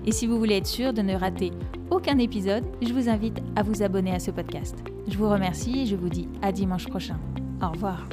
Et 0.06 0.12
si 0.12 0.26
vous 0.26 0.38
voulez 0.38 0.56
être 0.56 0.66
sûr 0.66 0.92
de 0.92 1.02
ne 1.02 1.14
rater 1.14 1.52
aucun 1.90 2.18
épisode, 2.18 2.64
je 2.82 2.92
vous 2.92 3.08
invite 3.08 3.38
à 3.56 3.62
vous 3.62 3.82
abonner 3.82 4.12
à 4.12 4.18
ce 4.18 4.30
podcast. 4.30 4.76
Je 5.08 5.16
vous 5.16 5.28
remercie 5.28 5.80
et 5.80 5.86
je 5.86 5.96
vous 5.96 6.08
dis 6.08 6.28
à 6.42 6.52
dimanche 6.52 6.88
prochain. 6.88 7.18
Au 7.62 7.70
revoir. 7.70 8.08